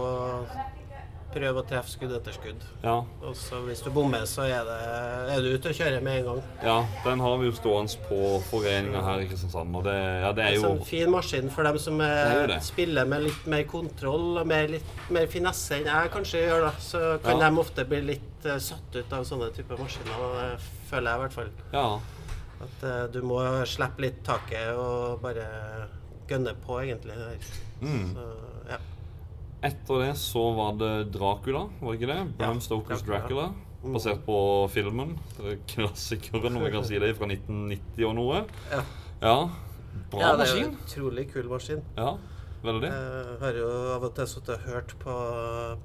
[1.29, 2.63] prøve å treffe skudd etter skudd.
[2.81, 2.95] Ja.
[3.21, 4.77] Og så hvis du bommer, så er, det,
[5.35, 6.39] er du ute og kjører med en gang.
[6.65, 10.45] Ja, den har vi jo stående på foreninga her i Kristiansand, og det, ja, det
[10.45, 12.59] er en jo sånn fin maskin for dem som Det er eh, det.
[12.65, 16.67] spiller med litt mer kontroll og mer, litt mer finesse enn jeg kanskje gjør.
[16.69, 16.73] da.
[16.89, 17.49] Så kan Ja.
[17.49, 20.57] de ofte bli litt uh, satt ut av sånne typer maskiner.
[20.89, 21.51] Føler jeg i hvert fall.
[21.73, 21.85] Ja.
[22.59, 25.45] At uh, du må slippe litt taket og bare
[26.29, 27.15] gønne på, egentlig.
[27.81, 28.11] Mm.
[28.13, 28.27] Så,
[28.69, 28.79] ja.
[29.69, 32.21] Etter det så var det Dracula, var det ikke det?
[32.39, 33.49] Bram Stokers Dracula.
[33.79, 34.35] Basert på
[34.71, 35.15] filmen.
[35.39, 38.43] Er Klassikeren, om jeg kan si det, fra 1990 og noe.
[38.71, 38.83] Ja.
[39.23, 39.37] Ja.
[40.09, 41.81] Bra ja, det er jo en utrolig kul maskin.
[41.97, 42.13] Ja,
[42.63, 42.89] veldig.
[42.91, 45.13] Jeg har jo av og til sittet og hørt på,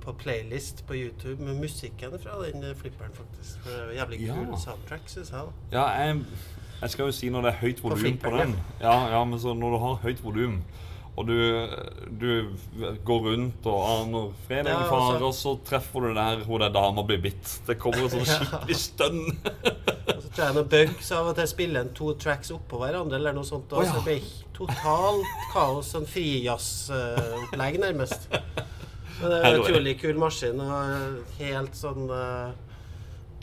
[0.04, 3.58] på playlist på YouTube med musikken fra den flipperen, faktisk.
[3.62, 4.34] For det er jævlig Ja.
[4.34, 5.40] kul soundtrack, syns jeg.
[5.40, 5.78] da.
[5.78, 6.24] Ja, jeg,
[6.80, 8.56] jeg skal jo si når det er høyt volum på på, den.
[8.80, 10.62] Ja, ja, men så når du har høyt volum,
[11.14, 11.36] og du,
[12.18, 12.30] du
[13.06, 17.04] går rundt og aner fred Ja, altså- og så treffer du der hvor den dama
[17.06, 17.60] blir bitt.
[17.66, 19.20] Det kommer en sånn skikkelig stønn.
[19.30, 23.20] Og så tror jeg noen bugs av og til spiller en to tracks oppå hverandre,
[23.20, 23.70] eller noe sånt.
[23.72, 23.94] Og oh, ja.
[23.94, 28.28] så blir det totalt kaos, sånn frijazzopplegg, nærmest.
[29.20, 32.73] Men det er en utrolig kul maskin, og helt sånn eh,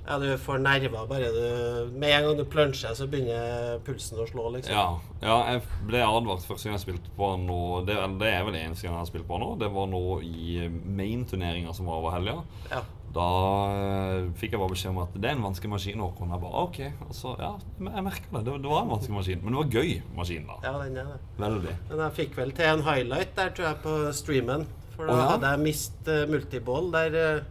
[0.08, 4.26] Ja, du får nerver bare du Med en gang du plunger, så begynner pulsen å
[4.30, 4.74] slå, liksom.
[4.74, 4.88] Ja,
[5.22, 8.58] ja, jeg ble advart første gang jeg spilte på han nå det, det er vel
[8.58, 9.52] eneste gang jeg har spilt på han nå.
[9.62, 12.42] Det var nå i main-turneringa som var over helga.
[12.72, 12.82] Ja.
[13.12, 13.28] Da
[13.76, 16.04] eh, fikk jeg bare beskjed om at det er en vanskelig maskin.
[16.04, 16.32] Håkon.
[16.32, 17.52] Jeg bare, ok, altså, ja,
[17.90, 18.44] jeg merka det.
[18.48, 18.60] det.
[18.64, 19.42] Det var en vanskelig maskin.
[19.44, 20.60] Men det var gøy maskin, da.
[20.64, 21.18] Ja, den er det.
[21.42, 21.74] Veldig.
[21.90, 24.68] Men jeg fikk vel til en highlight der, tror jeg, på streamen.
[24.96, 25.28] For da oh, ja?
[25.34, 27.50] hadde jeg mist uh, multiball, der uh,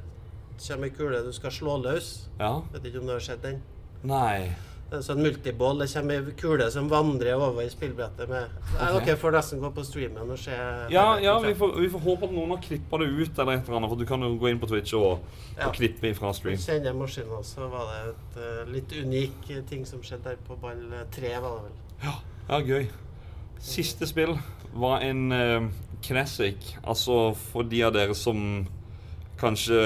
[0.66, 2.10] kommer ei kule du skal slå løs.
[2.40, 2.58] Ja.
[2.72, 3.62] Vet ikke om du har sett den?
[4.06, 4.50] Nei.
[4.90, 5.78] Det er en sånn multiball.
[5.78, 9.04] Det kommer ei kule som vandrer over i spillbrettet med Nei, Ok.
[9.06, 10.56] Dere får nesten gå på streamen og se.
[10.90, 13.68] Ja, ja vi, får, vi får håpe at noen har klippa det ut, eller et
[13.68, 13.92] eller annet.
[13.92, 15.22] For du kan jo gå inn på Twitch og,
[15.54, 15.68] Ja.
[15.68, 16.58] og klippe ifra stream.
[16.58, 20.42] Kjenner jeg maskinen, så var det et uh, litt unik eh, ting som skjedde der
[20.48, 22.18] på ball eh, tre, var det vel.
[22.50, 22.90] Ja, gøy.
[23.62, 24.34] Siste spill
[24.74, 25.70] var en uh,
[26.02, 26.74] classic.
[26.82, 28.66] Altså for de av dere som
[29.40, 29.80] kanskje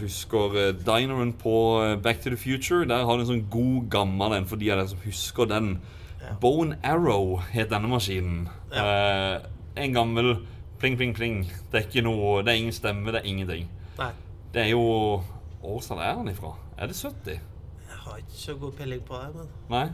[0.00, 2.86] husker uh, dineren på eh, Back to the Future.
[2.88, 5.74] Der har du en sånn god gammel en for de av dere som husker den.
[6.40, 8.46] Bone Arrow het denne maskinen.
[8.70, 9.42] Eh,
[9.82, 10.36] en gammel
[10.78, 11.42] pling, pling, pling.
[11.72, 13.68] Det er ikke noe Det er ingen stemme, det er ingenting.
[13.98, 14.12] Nei.
[14.54, 15.22] Det er jo
[15.62, 16.56] Årstall er den ifra?
[16.78, 17.36] Er det 70?
[17.36, 19.84] Jeg har ikke så god peiling på det, men Nei.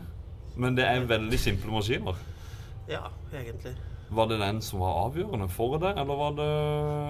[0.59, 2.17] Men det er veldig simple maskiner.
[2.89, 3.03] ja,
[3.33, 3.75] egentlig.
[4.09, 6.47] Var det den som var avgjørende for det, eller var det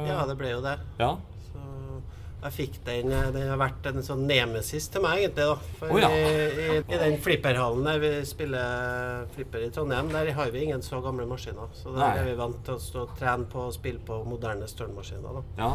[0.10, 0.76] Ja, det ble jo det.
[1.00, 1.14] Ja.
[2.42, 5.46] Jeg fikk den eh, Den har vært en sånn nemesis til meg, egentlig.
[5.50, 6.10] da For oh, ja.
[6.10, 10.82] i, i, I den flipperhallen der vi spiller flipper i Trondheim, der har vi ingen
[10.86, 11.68] så gamle maskiner.
[11.76, 12.12] Så der Nei.
[12.22, 15.42] er vi vant til å stå og trene på å spille på moderne stølmaskiner.
[15.42, 15.72] da Ja.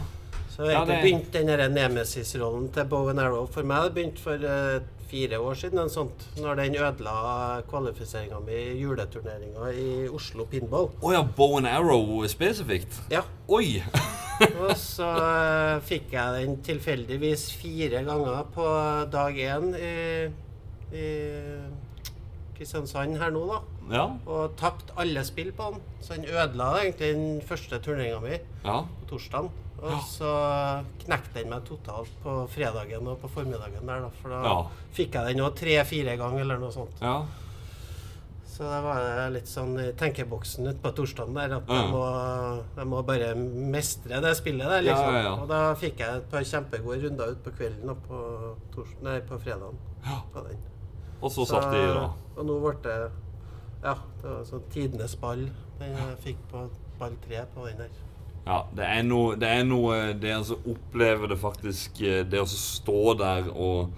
[0.55, 3.83] Så Ja, egentlig det- begynte den nemesis-rollen til Bow and Arrow for meg.
[3.89, 4.81] Det begynte for eh,
[5.15, 10.89] fire år siden, en sånt, når den ødela kvalifiseringa mi i juleturneringa i Oslo Pinball.
[11.05, 12.99] Å ja, bow and arrow spesifikt?
[13.15, 13.23] Ja.
[13.49, 13.79] Oi!
[14.65, 18.67] Og så eh, fikk jeg den tilfeldigvis fire ganger på
[19.13, 19.93] dag én i,
[20.99, 21.07] i
[22.59, 23.61] Kristiansand her nå, da.
[23.95, 24.05] Ja.
[24.27, 25.85] Og tapte alle spill på den.
[26.03, 28.81] Så den ødela egentlig den første turneringa mi Ja.
[28.83, 29.51] på torsdagen.
[29.85, 30.29] Og så
[31.05, 34.11] knekte den meg totalt på fredagen og på formiddagen der, da.
[34.23, 34.59] For da Ja.
[34.97, 37.01] fikk jeg den nå tre-fire ganger eller noe sånt.
[37.03, 37.19] Ja.
[38.55, 41.81] Så da var litt sånn i tenkeboksen utpå torsdagen der at Ja.
[41.83, 42.03] jeg, må,
[42.77, 45.15] jeg må bare mestre det spillet der, liksom.
[45.19, 45.33] ja.
[45.43, 48.23] Og da fikk jeg et par kjempegode runder ut på kvelden og på,
[48.73, 49.77] tors nei, på fredagen.
[50.33, 50.47] På.
[51.25, 52.07] Og så satt de da.
[52.37, 53.11] Og nå ble det
[53.85, 55.51] Ja, det var sånn tidenes ball.
[55.81, 57.91] Jeg fikk på ball tre på den der.
[58.45, 62.49] Ja, det er noe Det, er noe, det å oppleve det faktisk eh, Det å
[62.49, 63.95] stå der og,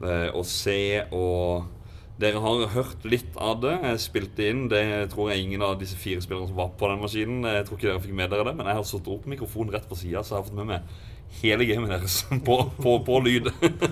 [0.00, 1.66] eh, og se og
[2.14, 3.72] Dere har hørt litt av det.
[3.82, 4.68] Jeg spilte inn.
[4.70, 7.40] Det tror jeg ingen av disse fire spillerne som var på den maskinen.
[7.42, 9.88] Jeg tror ikke dere fikk med dere det, men jeg har satt opp mikrofonen rett
[9.90, 10.92] på sida, så jeg har fått med meg
[11.40, 13.50] hele gamet deres på, på, på lyd.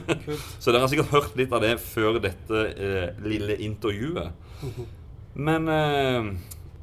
[0.62, 4.30] så dere har sikkert hørt litt av det før dette eh, lille intervjuet.
[5.34, 6.30] Men eh,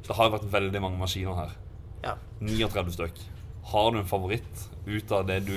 [0.04, 1.56] det har vært veldig mange maskiner her.
[2.04, 2.16] Ja.
[2.40, 3.22] 39 stykk.
[3.70, 5.56] Har du en favoritt ut av det du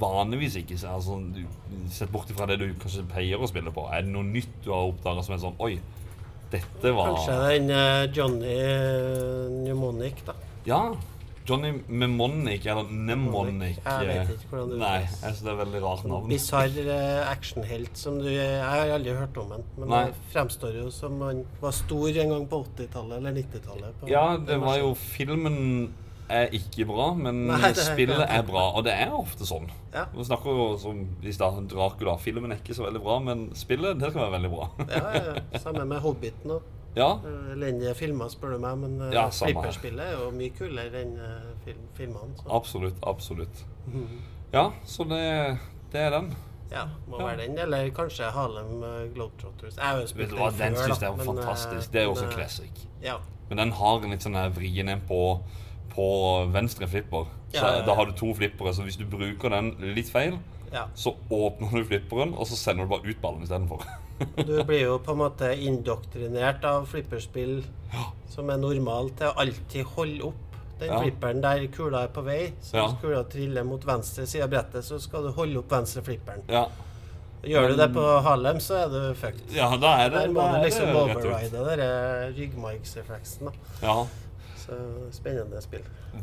[0.00, 0.78] vanligvis ikke?
[0.88, 1.18] Altså,
[1.92, 3.86] sett bort ifra det du kanskje pleier å spille på.
[3.92, 5.76] Er det noe nytt du har oppdaga som er sånn Oi,
[6.52, 10.36] dette var Kanskje den eh, Johnny eh, Mnemonic, da.
[10.68, 10.82] Ja.
[11.48, 15.80] Johnny Memonic, eller Nemonic Jeg vet ikke hvordan det Nei, jeg synes det er veldig
[15.82, 16.28] rart navn.
[16.30, 20.04] Bisarr eh, actionhelt som du Jeg har aldri hørt om han, men Nei.
[20.10, 24.06] det fremstår jo som han var stor en gang på 80-tallet eller 90-tallet.
[24.10, 24.92] Ja, det var jo.
[24.94, 25.58] Filmen
[26.32, 28.68] er ikke bra, men Nei, er- spillet er bra.
[28.78, 29.66] Og det er ofte sånn.
[29.92, 30.06] Ja.
[30.14, 32.14] Vi snakker jo som i stad Dracula.
[32.22, 34.70] Filmen er ikke så veldig bra, men spillet det kan være veldig bra.
[34.88, 36.70] Ja, ja, Samme med Hobbiten òg.
[36.96, 37.18] Ja.
[37.54, 41.50] Elendige filmer, spør du meg, men eh, Ja, flipperspillet er jo mye kulere enn eh,
[41.64, 42.36] film, filmene.
[42.36, 42.48] Så.
[42.52, 42.98] Absolutt.
[43.06, 43.62] Absolutt.
[43.86, 44.18] Mhm.
[44.52, 45.58] Ja, så det,
[45.92, 46.34] det er den.
[46.72, 47.24] Ja, må Ja.
[47.30, 49.76] være den, eller kanskje Harlem eh, Globetrotters.
[49.76, 51.92] Jeg har jo spilt den, den før, syns da, jeg eh, fantastisk.
[51.92, 52.86] Det er jo også eh, classic.
[53.02, 53.16] Ja.
[53.48, 55.18] Men den har en litt sånn vrien en på,
[55.92, 56.06] på
[56.52, 57.28] venstre flipper.
[57.52, 57.82] Så Ja.
[57.84, 60.38] Da har du to flippere, så hvis du bruker den litt feil,
[60.72, 60.86] Ja.
[60.94, 63.84] så åpner du flipperen, og så sender du bare ut ballen istedenfor.
[64.46, 67.62] Du blir jo på en måte indoktrinert av flipperspill
[68.32, 71.00] som er normalt til å alltid holde opp den Ja.
[71.02, 72.52] flipperen der kula er på vei.
[72.62, 72.86] Så Ja.
[72.88, 76.42] hvis kula triller mot venstre side av brettet, så skal du holde opp venstre flipperen.
[76.48, 76.66] Ja.
[77.42, 79.52] Gjør du det på Harlem, så er du fucked.
[79.54, 83.52] Ja, da er det- Der må du liksom override den ryggmargsrefleksen.
[83.82, 84.06] Ja.
[84.62, 84.76] Så
[85.10, 85.82] spennende spill.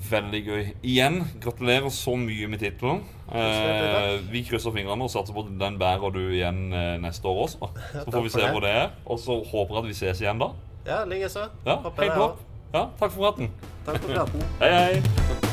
[0.10, 0.62] Veldig gøy.
[0.86, 3.02] Igjen, gratulerer så mye med tittelen.
[3.28, 7.44] Eh, vi krysser fingrene og satser på at den bærer du igjen eh, neste år
[7.48, 7.72] også.
[8.06, 8.90] Så får vi se hvor det er.
[9.06, 10.54] Og så håper jeg at vi ses igjen da.
[10.88, 11.50] Ja, likeså.
[11.68, 12.42] Ja, helt topp.
[12.74, 13.54] Ja, takk for praten.
[13.86, 14.50] Takk for praten.
[14.64, 15.49] Hei, hei.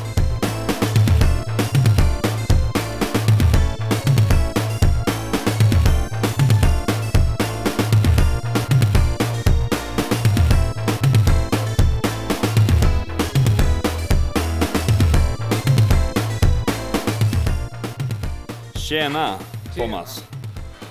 [18.87, 19.35] Tjena,
[19.75, 20.23] Thomas.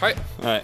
[0.01, 0.15] Hei.
[0.43, 0.61] Hei.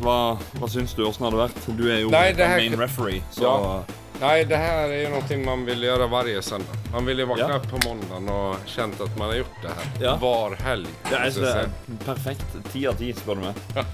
[0.00, 1.02] Hva, hva syns du?
[1.08, 1.64] Åssen har det vært?
[1.78, 3.22] Du er jo Nei, det här- main referee.
[3.30, 3.82] Så Ja.
[4.20, 6.72] Nej, det här är ju någonting man vill göra varje söndag.
[6.92, 7.54] Man vill ju vakna Ja.
[7.56, 10.16] upp på måndagen och känt att man har gjort det här Ja.
[10.16, 10.86] var helg.
[11.10, 11.68] Det er, måste er säga.
[12.04, 12.46] perfekt.
[12.72, 13.54] Ti av ti, spør du meg.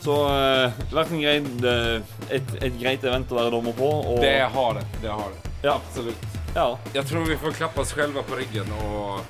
[0.00, 3.88] Så eh, vært en grei, eh, et, et greit event å være dommer på.
[4.14, 4.84] Og, Det har det.
[5.02, 5.50] Det har det.
[5.62, 5.74] Ja.
[5.74, 6.16] Absolut.
[6.54, 6.78] Ja.
[6.92, 9.20] Jag tror vi får klappa oss själva på ryggen och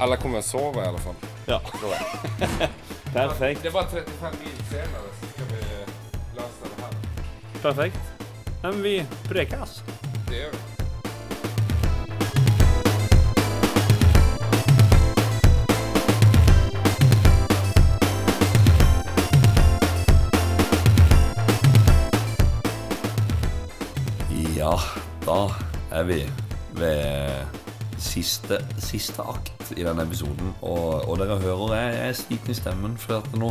[0.00, 1.14] alla kommer att sova i alla fall.
[1.46, 1.60] Ja.
[3.12, 3.62] Perfekt.
[3.62, 5.62] Det var 35 mil senere, så skal vi
[6.36, 6.92] laste det her.
[7.62, 8.00] Perfekt.
[8.62, 9.82] Men vi prekes.
[10.28, 10.58] Det gjør vi.
[24.56, 24.78] Ja,
[25.26, 25.50] da
[25.90, 26.22] er vi
[26.78, 27.61] ved
[28.12, 30.52] siste, siste akt i denne episoden.
[30.60, 33.48] Og, og dere hører jeg, jeg er sliten i stemmen, for at nå,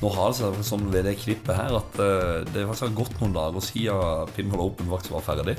[0.00, 3.20] nå har det seg sånn ved det klippet her at uh, det faktisk har gått
[3.20, 5.58] noen dager siden Pinball Open faktisk var ferdig.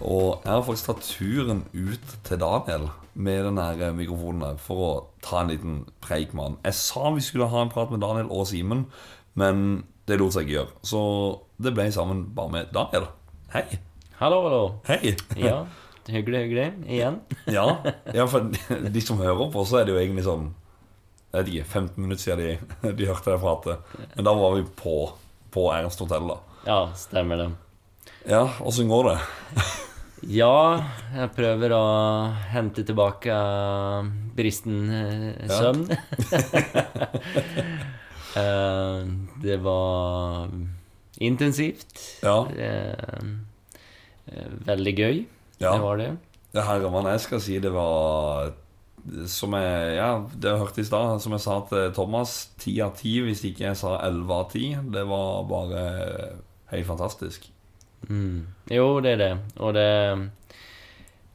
[0.00, 2.88] Og jeg har faktisk tatt turen ut til Daniel
[3.20, 4.90] med den her mikrofonen her for å
[5.24, 6.58] ta en liten preik med han.
[6.64, 8.86] Jeg sa vi skulle ha en prat med Daniel og Simen,
[9.38, 10.74] men det lot seg ikke gjøre.
[10.86, 11.02] Så
[11.60, 13.10] det ble sammen bare med Daniel.
[13.52, 13.66] Hei.
[14.20, 14.64] Hallo, hallo.
[14.88, 15.14] Hei.
[15.36, 15.64] Ja,
[16.08, 16.68] hyggelig, hyggelig.
[16.88, 17.20] Igjen.
[17.56, 17.66] Ja,
[18.14, 18.48] ja, for
[18.90, 20.48] de som hører på, så er det jo egentlig sånn
[21.32, 23.76] Jeg vet ikke, 15 minutter siden de, de hørte deg prate.
[24.16, 24.96] Men da var vi på,
[25.54, 26.38] på Ernst hotell, da.
[26.66, 27.50] Ja, stemmer det.
[28.28, 29.18] Ja, åssen går det?
[30.20, 30.76] Ja,
[31.16, 31.84] jeg prøver å
[32.52, 33.32] hente tilbake
[34.36, 35.56] bristen eh, Ja.
[35.56, 35.86] søvn.
[38.36, 38.98] Eh,
[39.42, 40.50] det var
[41.18, 42.20] intensivt.
[42.22, 42.46] Ja.
[42.52, 43.24] Eh,
[44.30, 45.22] eh, veldig gøy.
[45.60, 45.74] Ja.
[45.76, 46.10] Det var det.
[46.50, 48.50] Det herremann, jeg skal si det var
[49.30, 52.96] Som jeg Ja, det jeg hørte i stad, som jeg sa til Thomas, ti av
[52.98, 54.74] ti hvis ikke jeg sa elleve av ti.
[54.74, 55.84] Det var bare
[56.72, 57.46] helt fantastisk.
[58.08, 58.46] Mm.
[58.70, 59.32] Jo, det er det.
[59.60, 59.86] Og det,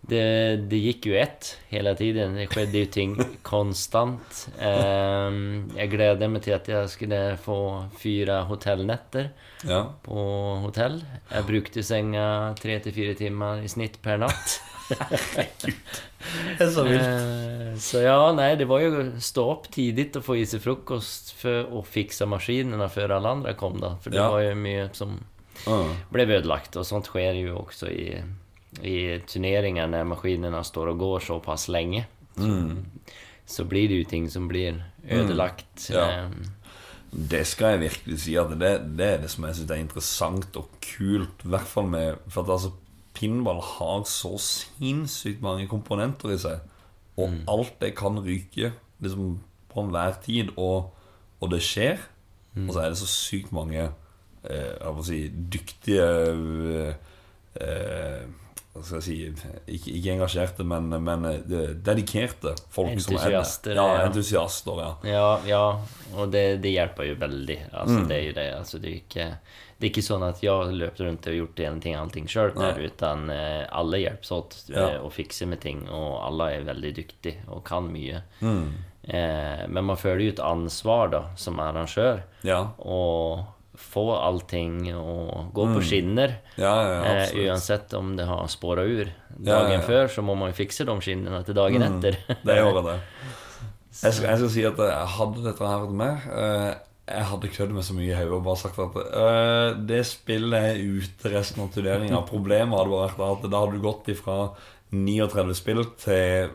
[0.10, 2.36] det, det gikk jo ett hele tiden.
[2.38, 3.16] Det skjedde jo ting
[3.48, 4.44] konstant.
[4.60, 7.58] Um, jeg glädde meg til at jeg skulle få
[8.02, 9.32] fyra hotellnetter
[9.66, 9.84] Ja.
[10.06, 10.14] på
[10.62, 11.00] hotell.
[11.32, 14.60] Jeg brukte senga tre til fire timer i snitt per natt.
[14.86, 17.06] Det er så vilt.
[17.06, 21.34] Uh, Så ja, nei, det var jo stå opp tidlig og få i seg frukost
[21.40, 23.96] for, att fikse maskinene før alle andre kom da.
[24.02, 24.30] For det Ja.
[24.32, 25.18] var jo mye som
[26.12, 28.22] ble ødelagt, og sånt skjer jo også i,
[28.84, 32.06] i turneringar när maskinerna står och går så pass länge.
[32.38, 32.86] Mm.
[33.46, 35.90] Så blir det jo ting som blir ödelagt.
[35.94, 36.12] Ja.
[36.12, 36.46] Ehm,
[37.10, 40.58] Det skal jeg virkelig si at det, det er det som jeg syns er interessant
[40.60, 41.46] og kult.
[41.46, 42.72] I hvert fall med For at altså
[43.14, 46.60] pinball har så sinnssykt mange komponenter i seg.
[47.16, 49.40] Og alt det kan ryke liksom
[49.72, 50.92] på enhver tid, og,
[51.40, 51.98] og det skjer.
[52.56, 53.90] Og så er det så sykt mange
[54.50, 55.22] eh, jeg må si,
[55.52, 56.06] dyktige
[57.56, 58.22] eh,
[58.76, 59.16] Hva skal jeg si
[59.72, 63.38] Ikke, ikke engasjerte, men, men eh, dedikerte folk som er.
[63.78, 64.90] Ja, entusiaster, ja.
[65.08, 65.62] Ja, ja,
[66.16, 67.60] og det, det hjelper jo veldig.
[67.72, 68.08] Altså, Mm.
[68.10, 68.48] det er jo det.
[68.58, 69.28] Altså, det er ikke,
[69.80, 72.90] det er ikke sånn at jeg løp rundt og gjort någonting, allting sjøl, men alle
[72.92, 75.00] utan eh, alla hjälps åt eh, Ja.
[75.00, 78.22] å fikse med ting og alle er veldig dyktige og kan mye.
[78.42, 78.74] Mm.
[79.08, 82.24] Eh, men man føler jo et ansvar da, som arrangør.
[82.44, 82.74] Ja.
[82.78, 83.40] Och
[83.78, 85.74] få allting og gå Mm.
[85.76, 86.36] på skinner.
[86.58, 89.12] Ja, ja, eh, uansett om det har spårat ur.
[89.38, 92.18] Dagen før så må man jo fikse de skinnene til dagen Mm, etter.
[92.44, 93.00] Det gjorde det.
[94.04, 96.74] Jeg skal, jeg skal si at jeg hadde dette her vært med eh,
[97.08, 100.66] Jeg hadde klødd meg så mye i hodet og bare sagt at eh, det spillet
[100.74, 102.20] er ute resten av turneringa.
[102.34, 104.50] Problemet hadde vært at da hadde du gått ifra
[104.92, 106.50] 39 spill til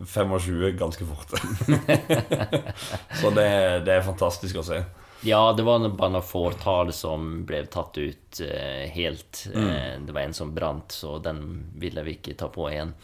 [0.00, 1.36] 25 ganske fort.
[3.20, 3.48] så det,
[3.84, 4.80] det er fantastisk å se.
[5.20, 9.46] Ja, det var bare noen fåtall som ble tatt ut eh, helt.
[9.54, 9.68] Mm.
[9.68, 11.40] Eh, det var en som brant, så den
[11.74, 12.94] ville vi ikke ta på igen.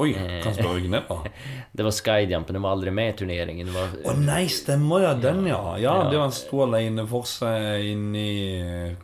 [0.00, 1.26] Oi, kanskje kan spørre hvem det var?
[1.72, 3.68] Det var Skydjumpen, den var aldri med i turneringen.
[3.68, 5.58] Å var, Å nei, stemmer ja, den ja.
[5.76, 6.10] Ja, Ja.
[6.10, 8.28] det var han sto alene for seg inni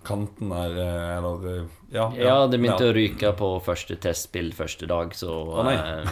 [0.06, 4.86] kanten der, eh, eller Ja, Ja, Ja, det begynte å ryke på første testspill første
[4.88, 6.04] dag, så oh, eh,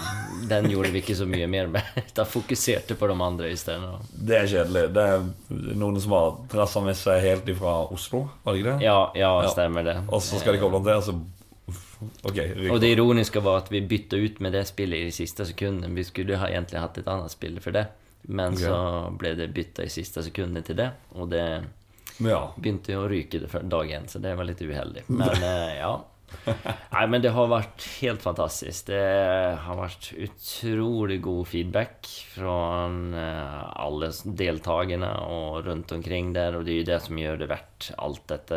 [0.49, 1.83] den gjorde vi ikke så mye mer med.
[2.16, 3.97] Da fokuserte på de andre isteden.
[4.12, 4.87] Det er kjedelig.
[4.97, 5.27] Det er
[5.77, 8.87] noen som har drassa med seg helt ifra Oslo, var det ikke det?
[8.89, 9.99] Ja, ja, stemmer det.
[10.09, 11.16] Og så skal de komme til, og så
[12.01, 12.38] Ok.
[12.70, 15.94] og det ironiske var at vi bytte ut med det spillet i siste sekunden.
[15.97, 17.86] Vi skulle ha egentlig hatt et annet spill for det.
[18.26, 18.66] Men okay.
[18.66, 20.90] så ble det bytta i siste sekunden til det.
[21.14, 21.47] Og det
[22.18, 22.53] Ja.
[22.57, 25.05] begynte jo å ryke det för dagen, så det var litt uheldig.
[25.09, 26.05] Men eh, ja.
[26.92, 28.88] Nei, men det har vært helt fantastisk.
[28.90, 29.03] Det
[29.62, 36.80] har vært utrolig god feedback från alle deltakerne og rundt omkring der, og det er
[36.80, 38.57] jo det som gjør det verdt alt allt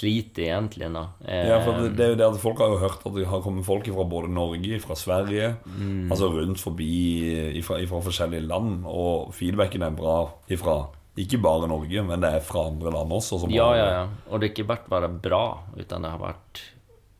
[0.00, 0.96] detta egentlig egentligen.
[1.26, 3.14] Eh, Ja, for det, Eh, det er jo det at Folk har jo hørt at
[3.14, 6.10] det har kommet folk fra både Norge, fra Sverige Mm.
[6.10, 10.86] Altså rundt forbi fra, forskjellige land, og feedbacken er bra ifra
[11.16, 13.38] ikke bare Norge, men det er fra andre land også.
[13.40, 14.06] Som Ja, ja, ja.
[14.30, 16.60] Og det har ikke vært bare bra, utan det har vært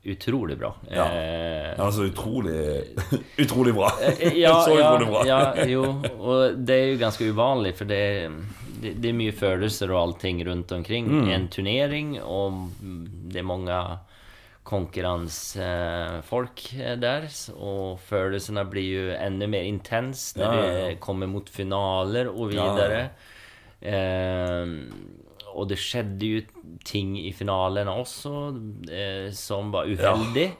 [0.05, 0.73] utrolig bra.
[0.91, 1.05] Ja.
[1.05, 2.83] Eh, Altså utrolig
[3.43, 3.89] Utrolig bra.
[4.01, 5.23] eh, ja, Så ja, utrolig bra.
[5.25, 5.83] ja, jo.
[6.19, 7.95] Og det er jo ganske uvanlig, for det
[8.25, 8.29] är,
[8.85, 11.29] det, det mye følelser og och allting rundt omkring Mm.
[11.29, 12.21] en turnering.
[12.21, 12.69] og
[13.31, 13.79] det er mange
[14.65, 16.61] konkurrensfolk
[17.01, 17.27] der.
[17.55, 22.53] Og følelsene blir jo enda mer intense når Ja, ja, det kommer mot finaler og
[22.53, 23.09] Ja, ja.
[23.81, 24.65] eh,
[25.55, 26.41] og det skjedde jo
[26.83, 28.33] ting i finalen også
[28.91, 30.51] eh, som var uheldig.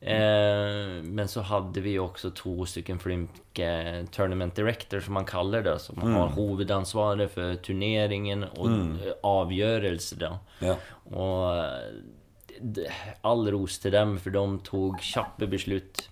[0.00, 3.68] Eh, men så hadde vi jo også To stycken flinke
[4.12, 6.12] tournament director som man kaller det, som Mm.
[6.14, 8.98] har hovedansvaret for turneringen og Mm.
[9.02, 10.38] eh, avgörelse.
[10.60, 10.76] Ja.
[11.12, 12.92] Och eh,
[13.22, 16.08] all ros til dem, for de tok kjappe beslut.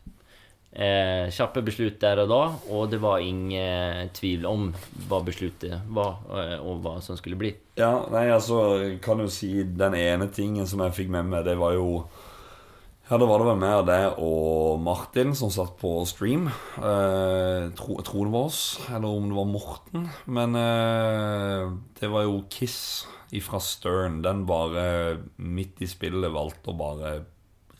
[0.72, 4.74] Eh, kjappe beslut der og da, og det var ingen tvil om
[5.08, 7.54] hva besluttet var, eh, og hva som skulle bli.
[7.76, 11.56] Ja, nei, altså, kan jo si Den ene tingen som jeg fikk med meg, det
[11.58, 12.06] var jo
[13.14, 13.96] Ja, da var det vel mer det
[14.26, 16.48] og Martin som satt på stream.
[16.50, 20.08] Eh, tro, jeg tror det var oss, eller om det var Morten.
[20.26, 21.68] Men eh,
[22.00, 24.18] det var jo Kiss ifra Stern.
[24.24, 27.12] Den bare midt i spillet valgte å bare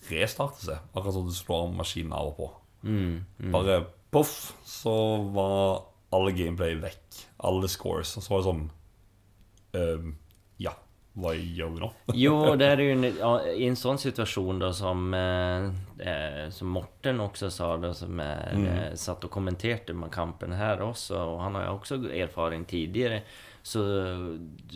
[0.07, 0.87] restarte seg.
[0.95, 2.49] Akkurat som du slår maskinen av og på.
[2.87, 3.51] Mm, mm.
[3.59, 3.81] Bare
[4.15, 4.95] poff, så
[5.35, 7.25] var alle gameplay vekk.
[7.51, 8.15] Alle scores.
[8.21, 8.69] Og så var det sånn
[9.75, 10.15] Ja,
[11.17, 11.33] hva
[11.71, 11.91] vi nå?
[12.19, 13.05] Jo, det er jo en,
[13.55, 15.71] i en sånn situation da, som, eh,
[16.03, 18.67] eh, som Morten også sa da, som er, Mm.
[18.67, 23.23] eh, satt og kommenterte med kampen her også, og han har jo også erfaring tidligere,
[23.65, 23.81] så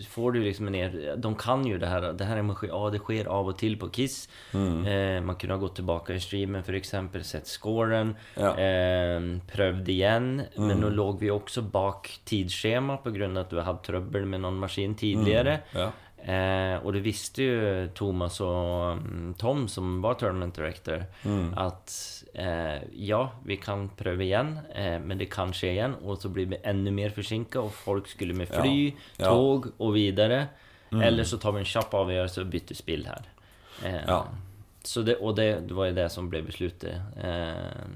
[0.08, 2.06] får du liksom en er, de kan jo det her.
[2.16, 4.86] det her er, ja det sker av og til på Kiss Mm.
[4.86, 8.54] eh, Man kunne ha gått tilbake i streamen f.eks., exempel, sett scoren Ja.
[8.56, 9.20] eh,
[9.52, 10.48] prøvd igjen.
[10.56, 10.66] Mm.
[10.66, 14.24] Men nå lå låg vi også bak tidsschema på at av har du trøbbel trubbel
[14.26, 15.60] med noen maskin tidligere.
[15.74, 15.78] Mm.
[15.80, 15.90] Ja.
[16.24, 21.54] Eh, och det visste ju Thomas och mm, Tom som var Tournament Director Mm.
[21.56, 21.92] att
[22.34, 26.46] eh, ja, vi kan pröva igen, eh, men det kan ske igen och så blir
[26.46, 29.24] vi ännu mer försinkat och folk skulle med fly, Ja.
[29.30, 30.46] tåg och vidare.
[30.92, 31.02] Mm.
[31.02, 33.22] Eller så tar vi en kjapp avgjørelse och byter spill här.
[33.84, 34.26] Eh, Ja.
[34.88, 37.02] Så det, og det, det var jo det som ble besluttet.
[37.20, 37.88] Eh,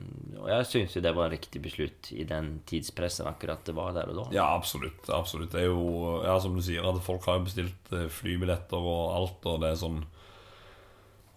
[0.43, 3.95] og jeg syns jo det var en riktig beslut i den tidspressen akkurat det var
[3.97, 4.26] der og da.
[4.36, 5.09] Ja, absolutt.
[5.09, 8.76] absolutt Det er jo, ja, som du sier, at folk har jo bestilt eh, flybilletter
[8.76, 10.03] og alt, og det er sånn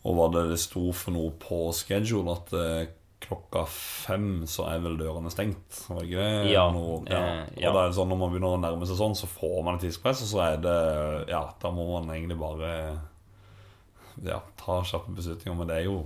[0.03, 2.91] Og var det det sto for noe på schedule at eh,
[3.26, 5.86] klokka fem så er vel dørene stengt?
[5.88, 6.51] Var ikke det?
[6.51, 7.72] Ja, Noe, eh, ja.
[7.72, 9.88] Og det er sånn når man begynner å nærme seg sånn, så får man et
[9.88, 10.80] tidspress, og så er det
[11.32, 12.74] Ja, da må man egentlig bare
[14.24, 15.97] Ja, ta kjappe beslutninger, men det er jo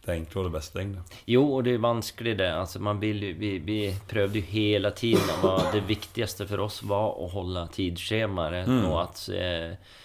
[0.00, 1.02] det enkle og det beste, egentlig.
[1.28, 2.50] Jo, og det er vanskelig, det.
[2.56, 5.44] Altså, man vill vi, vi prøvde jo hele tiden
[5.74, 8.62] det viktigste for oss var å holde tidsskjemaer.
[8.68, 8.86] Mm.
[8.88, 9.26] og at...
[9.34, 9.98] eh,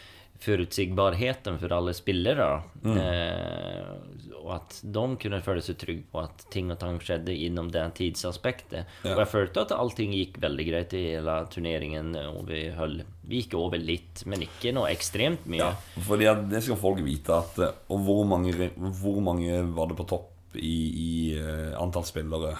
[0.45, 2.61] förutsigbarheten for alle spillere.
[2.83, 2.97] Mm.
[3.01, 7.71] Eh, og at de kunne føle seg trygge på at ting og tang skjedde inom
[7.73, 8.85] den tidsaspektet.
[9.01, 9.15] Ja.
[9.15, 13.41] Og jeg følte at allting gikk veldig greit i hele turneringen og vi höll, vi
[13.41, 15.63] gikk over litt, men ikke noe ekstremt mye.
[15.63, 18.69] Ja, for det skal folk vite at eh, Og hvor mange,
[19.01, 22.53] hvor mange var det på topp i, i eh, antall spillere?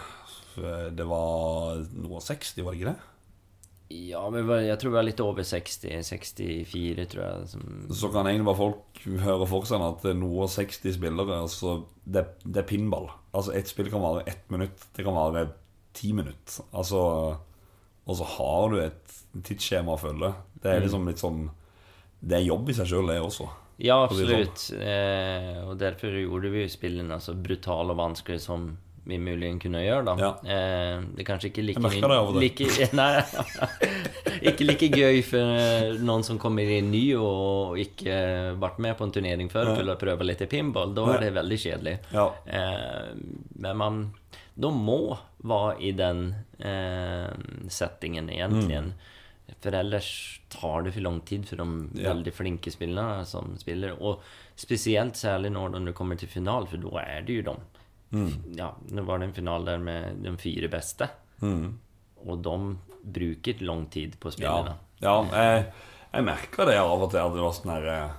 [0.57, 3.11] Eh, Det var noe 60, var det ikke det?
[3.89, 7.47] Ja, men jeg jag tror vi var litt over 60, 64 tror jeg.
[7.51, 7.65] Som...
[7.93, 12.63] Så kan egentlig bare folk høre for seg at noe 60 spillere altså det, det
[12.63, 13.11] er pinball.
[13.36, 14.88] Altså Ett spill kan vare ett minutt.
[14.95, 15.47] Det kan vare
[15.93, 16.63] ti minutter.
[16.73, 17.38] Altså
[18.07, 19.13] Og så har du et
[19.45, 20.33] tidsskjema å følge.
[20.61, 20.83] Det er Mm.
[20.88, 21.49] liksom litt sånn
[22.25, 23.47] Det er jobb i seg sjøl, det også.
[23.77, 24.47] Ja, absolutt.
[24.49, 24.88] å si det.
[24.88, 30.03] Eh, og derfor gjorde vi spillene så brutale og vanskelige som vi muligens kunne gjøre,
[30.07, 30.15] da.
[30.19, 30.31] Ja.
[30.43, 32.43] Eh, det er kanskje ikke like Jeg merker det over det.
[32.45, 33.09] Like, nei,
[34.49, 38.17] ikke like gøy for för eh, som kommer inn ny og ikke
[38.61, 39.75] vært med på en turnering før, Nej.
[39.75, 40.95] för att litt lite pinball.
[40.95, 41.97] Da er det veldig kjedelig.
[42.11, 42.33] Ja.
[42.45, 43.15] Eh,
[43.55, 44.13] men man...
[44.55, 46.29] De må være i den
[46.63, 47.31] eh,
[47.67, 48.77] settingen egentlig.
[48.77, 48.93] Mm.
[49.59, 52.13] For ellers tar det for lang tid for de Ja.
[52.13, 53.97] veldig flinke spillerne som spiller.
[54.01, 54.21] Og
[54.55, 57.55] speciellt særlig når du kommer til final, for da er det jo de.
[58.11, 58.55] Mm.
[58.57, 61.07] Ja, det var en final der med de fire beste.
[61.41, 61.73] Mm.
[62.25, 62.57] Og de
[63.15, 64.75] bruker lang tid på Ja, spelarna.
[65.01, 65.65] ja jeg,
[66.13, 67.19] jeg merker det av og til.
[67.21, 68.13] At det var sånn her eh,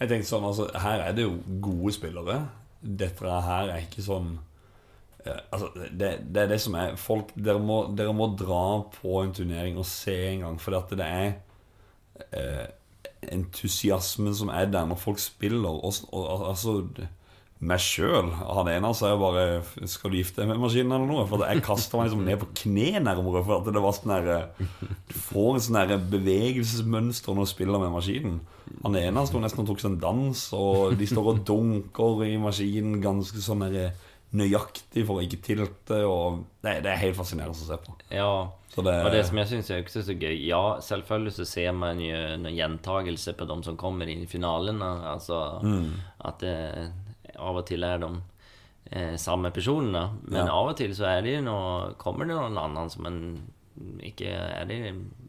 [0.00, 2.38] Jeg tenkte sånn, altså Her er det jo gode spillere.
[2.80, 4.30] Dette her er ikke sånn
[5.24, 8.62] eh, Altså, det, det er det som er Folk, dere må, dere må dra
[9.00, 11.30] på en turnering og se en gang, for at det er
[12.30, 12.66] eh,
[13.32, 15.66] entusiasmen som er der når folk spiller.
[15.82, 16.78] Og, og altså
[17.60, 21.26] meg sjøl Han ene sa jo bare 'Skal du gifte deg med maskinen?' eller noe.
[21.26, 23.44] For jeg kasta meg liksom ned på kne nærmere.
[23.44, 24.48] For at det var sånn her
[25.08, 28.40] Du får en sånn bevegelsesmønster når du spiller med maskinen.
[28.84, 32.36] Han ene sto nesten og tok seg en dans, og de står og dunker i
[32.36, 33.92] maskinen ganske sånn der,
[34.36, 36.00] nøyaktig for å ikke tilte.
[36.04, 37.94] Og det, det er helt fascinerende å se på.
[38.10, 41.46] Ja, Så det- og det som jeg syns er också så gøy Ja, selvfølgelig så
[41.46, 44.82] ser man jo en gjentagelse på de som kommer inn i finalene.
[45.06, 45.92] Altså Mm.
[46.24, 46.92] at det
[47.38, 48.10] av og til er de
[48.92, 50.10] eh, samme personene.
[50.28, 50.52] Men Ja.
[50.52, 53.20] av og til så er det nå, kommer det noen annen som en
[54.00, 54.78] Ikke er i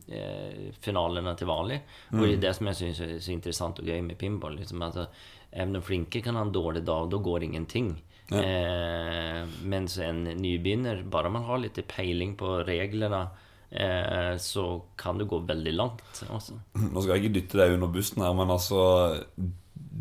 [0.10, 1.82] eh, finalene til vanlig
[2.14, 2.39] Och det är Mm.
[2.41, 5.08] det som jeg syns er så interessant og gøy med pinball liksom, altså,
[5.51, 8.01] Even den flinke kan ha en dårlig dag, da går ingenting
[8.32, 8.38] Ja.
[8.41, 13.30] Eh, mens en nybegynner, bare man har litt peiling på reglene,
[13.72, 16.01] eh, så kan du gå veldig langt.
[16.30, 16.53] Også.
[16.76, 19.24] Nå skal jeg ikke dytte deg under bussen her, men altså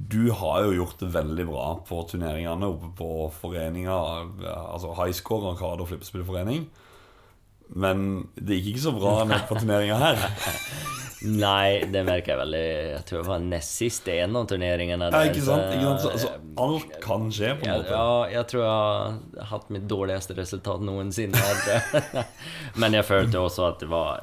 [0.08, 3.10] du har jo gjort det veldig bra på turneringene oppe på
[3.40, 3.96] foreninga,
[4.46, 6.68] altså Highscore og flippespillforening.
[7.74, 10.22] Men det gikk ikke så bra nede på turneringa her.
[11.26, 12.64] Nei, det merker jeg veldig.
[12.92, 15.08] Jeg tror jeg var nest sist i en av turneringene.
[15.10, 15.72] Ja, ikke sant?
[15.72, 16.04] Ikke sant?
[16.04, 17.96] Så, altså, alt kan skje, på en ja, måte.
[17.96, 18.74] Ja, jeg tror jeg
[19.40, 21.40] har hatt mitt dårligste resultat noensinne.
[22.80, 24.22] Men jeg følte også at det var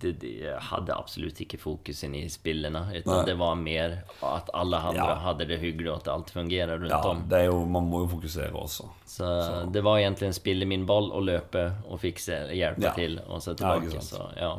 [0.00, 2.82] det, det, hadde absolutt ikke fokus inn i spillene.
[2.96, 5.14] Utan det var mer at alle andre Ja.
[5.26, 7.24] hadde det hyggelig, og at alt fungerer rundt Ja, om.
[7.28, 8.88] det er jo, man må jo fokusere også.
[9.06, 9.28] Så,
[9.72, 12.92] det var egentlig spille min ball og løpe og fikse, hjelpe Ja.
[12.94, 14.00] til og så tilbake.
[14.02, 14.54] så, ja.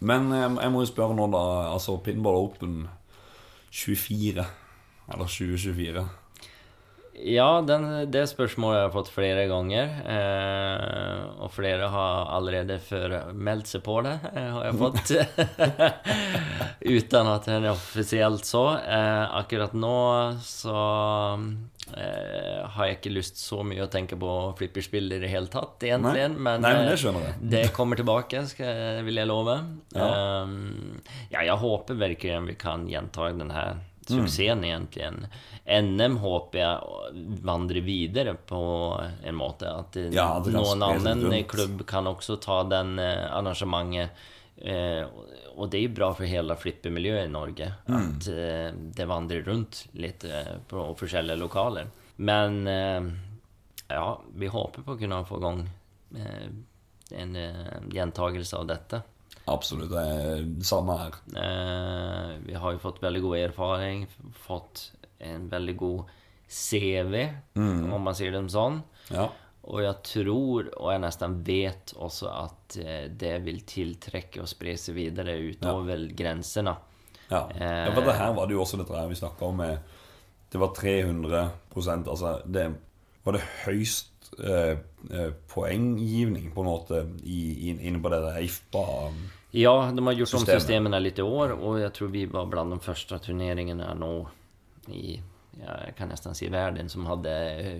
[0.00, 1.72] Men eh, jeg må jo spørre nå, da.
[1.72, 2.88] Altså Pinball Open
[3.70, 4.44] 24.
[5.12, 6.08] Eller 2024.
[7.12, 9.90] Ja, den, det spørsmålet har jeg fått flere ganger.
[10.08, 15.12] Eh, og flere har allerede før meldt seg på det, eh, har jeg fått.
[16.96, 18.64] Uten at det er offisielt så.
[18.80, 19.92] Eh, akkurat nå
[20.42, 20.78] så
[21.92, 25.76] eh, har jeg ikke lyst så mye å tenke på flipperspill i det hele tatt,
[25.84, 26.26] egentlig.
[26.32, 26.42] Nei.
[26.48, 27.38] Men, Nei, men det eh, skjønner jeg.
[27.54, 29.60] det kommer tilbake, skal, vil jeg love.
[29.94, 30.10] Ja.
[30.10, 33.80] Eh, ja, jeg håper virkelig vi kan gjenta den her
[34.10, 34.64] Mm.
[34.64, 35.28] egentlig.
[35.82, 38.60] NM håper jeg vandrer videre på
[39.24, 39.70] en måte.
[39.70, 44.10] At Ja, det kan noen annen klubb kan også ta den eh, arrangementet.
[44.62, 45.06] Eh,
[45.56, 47.70] og det er jo bra for hele flippemiljøet i Norge.
[47.88, 47.96] Mm.
[48.00, 51.86] At eh, det vandrer rundt litt eh, på forskjellige lokaler.
[52.16, 53.08] Men eh,
[53.88, 55.64] ja, vi håper på å kunne få i gang
[56.16, 56.50] eh,
[57.22, 59.02] en eh, gjentagelse av dette.
[59.50, 59.90] Absolutt.
[59.90, 61.16] Det er samme her.
[61.34, 64.04] Eh, vi har jo fått veldig god erfaring,
[64.46, 66.04] fått en veldig god
[66.52, 67.92] CV, Mm.
[67.92, 68.82] om man sier det sånn.
[69.10, 69.28] Ja.
[69.64, 74.76] Og jeg tror, og jeg nesten vet også, at eh, det vil tiltrekke og spre
[74.76, 76.76] seg videre utover grensene.
[77.30, 77.46] Ja.
[77.56, 79.60] ja, for det her var det jo også dette her vi snakka om
[80.52, 82.66] Det var 300% Altså, det
[83.24, 84.11] var det høyst
[85.52, 88.86] poenggivning, på en måte, inne på det der IFBA.
[89.50, 92.72] Ja, de har gjort om systemene litt i år, og jeg tror vi var blant
[92.72, 94.14] de første turneringene nå
[94.88, 95.20] i
[95.52, 97.32] jeg kan nesten si verden som hadde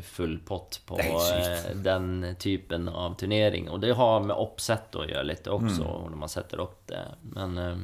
[0.04, 3.70] full pott på eh, den typen av turnering.
[3.72, 6.10] Og det har med oppsett å gjøre litt også, Mm.
[6.12, 7.00] når man setter opp det.
[7.32, 7.80] Men eh,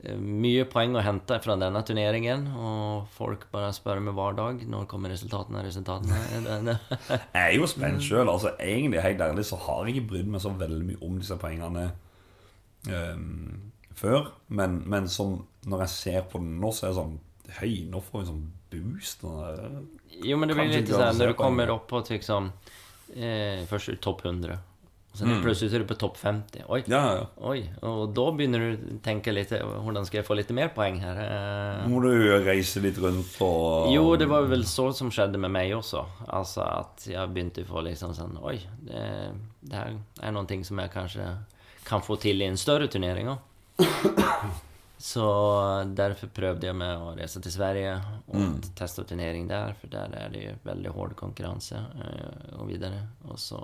[0.00, 4.86] mye poeng å hente fra denne turneringen, og folk bare spør meg hver dag når
[4.88, 5.64] kommer resultatene.
[5.66, 6.76] resultatene.
[7.34, 8.30] Jeg er jo spent sjøl.
[8.32, 11.36] Altså, egentlig, helt ærlig, så har jeg ikke brydd meg så veldig mye om disse
[11.40, 11.90] poengene
[12.88, 13.34] um,
[13.96, 14.32] før.
[14.48, 17.18] Men, men som, når jeg ser på den nå, så er det sånn
[17.50, 19.24] Høy, nå får vi sånn boost.
[20.22, 22.52] Jo, men det blir litt sånn när du kommer opp på liksom
[23.10, 24.54] eh, først topp 100
[25.12, 25.42] och så Mm.
[25.42, 26.82] plutselig er du på topp 50 Oi.
[26.86, 27.26] Ja, ja.
[27.48, 27.64] Oi.
[27.82, 31.18] Og da begynner du å tenke litt Hvordan skal jeg få litt mer poeng här?
[31.82, 32.10] Eh, må du
[32.44, 36.04] reise litt rundt og Jo, det var vel så som skjedde med meg også.
[36.28, 40.78] Altså at jeg begynte å få liksom sånn Oi, det, det her er noe som
[40.78, 41.26] jeg kanskje
[41.84, 43.38] kan få til i en større turnering òg.
[45.00, 45.24] Så
[45.96, 47.94] derfor prøvde jeg med å reise til Sverige
[48.28, 48.60] og Mm.
[48.76, 53.08] teste turnering der, for der er det jo veldig hård konkurranse eh, og videre.
[53.28, 53.58] Og så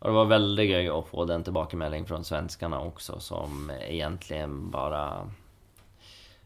[0.00, 5.30] Og det var veldig gøy å få den tilbakemelding fra svenskene også, som egentlig bare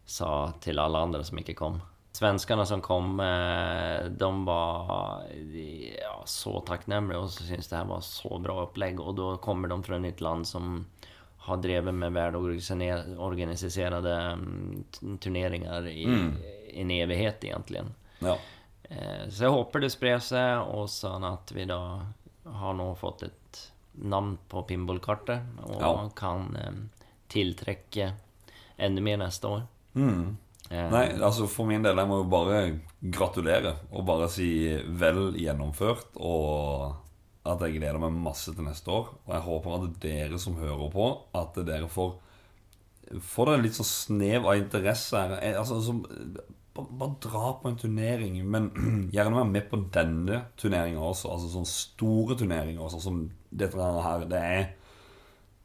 [0.07, 1.81] sa til alle andre som ikke kom.
[2.15, 8.39] Svenskene som kom, eh, de var ja, så takknemlige og syntes det her var så
[8.43, 8.99] bra opplegg.
[9.01, 10.87] Og da kommer de fra et nytt land som
[11.47, 16.37] har drevet med världorganiserade turneringer t- turneringar i Mm.
[16.75, 17.85] en evighet egentlig.
[18.21, 18.37] Ja.
[18.91, 22.01] Eh, Så jeg håper det sprer seg, og sånn at vi da
[22.45, 23.33] har nå fått et
[23.99, 26.09] navn på pinballkartet og Ja.
[26.15, 26.73] kan eh,
[27.29, 28.13] tiltrekke
[28.79, 29.63] enda mer neste år.
[29.95, 30.37] Mm.
[30.71, 34.49] Eh, Nei, altså for min del, jeg må jo bare gratulere og bare si
[34.87, 36.15] vel gjennomført.
[36.17, 36.95] Og
[37.45, 39.09] at jeg gleder meg masse til neste år.
[39.27, 42.15] Og jeg håper at dere som hører på, at dere får
[43.11, 45.33] Får dere litt sånn snev av interesse her.
[45.43, 46.05] Eh, Altså, som,
[46.77, 48.69] bare, bare dra på en turnering, men
[49.13, 51.33] gjerne være med på denne turneringa også.
[51.33, 54.25] Altså sånne store turneringer også, som dette her.
[54.31, 54.69] Det er,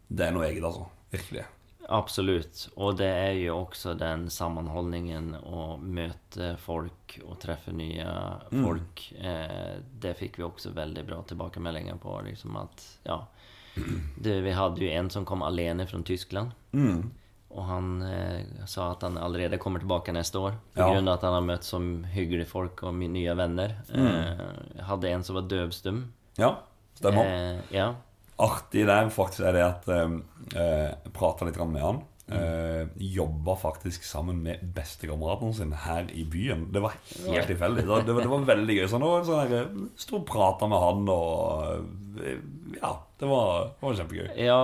[0.09, 0.87] det er noe eget, altså.
[1.11, 1.45] Virkelig.
[1.87, 2.63] Absolutt.
[2.81, 8.05] Og det er jo også den sammenholdningen å møte folk og treffe nye
[8.51, 8.63] Mm.
[8.65, 9.03] folk.
[9.21, 12.15] Eh, det fikk vi også veldig bra tilbakemeldinger på.
[12.25, 13.19] Liksom at, ja,
[14.17, 16.51] det, vi hadde jo en som kom alene fra Tyskland.
[16.73, 17.11] Mm.
[17.55, 20.57] Og han eh, sa at han allerede kommer tilbake neste år.
[20.73, 21.13] På Ja.
[21.13, 21.79] at han har møtt så
[22.11, 23.75] hyggelige folk og nye venner.
[23.93, 24.07] Mm.
[24.07, 26.07] Eh, hadde en som var døvstum.
[26.37, 26.55] Ja,
[26.97, 27.25] stemmer.
[27.25, 27.91] Eh, ja.
[28.37, 30.17] Artig der faktisk er det at eh,
[30.53, 36.71] Jeg prata litt med han, Uh, jobba faktisk sammen med bestekameraten sin her i byen.
[36.73, 36.95] Det var
[37.27, 37.83] helt tilfeldig.
[37.85, 38.87] Det, det, det var veldig gøy.
[38.89, 39.67] Så nå sånn her,
[40.01, 42.39] Sto og prata med han og eh,
[42.79, 44.31] Ja, det var, det var kjempegøy.
[44.41, 44.57] Ja,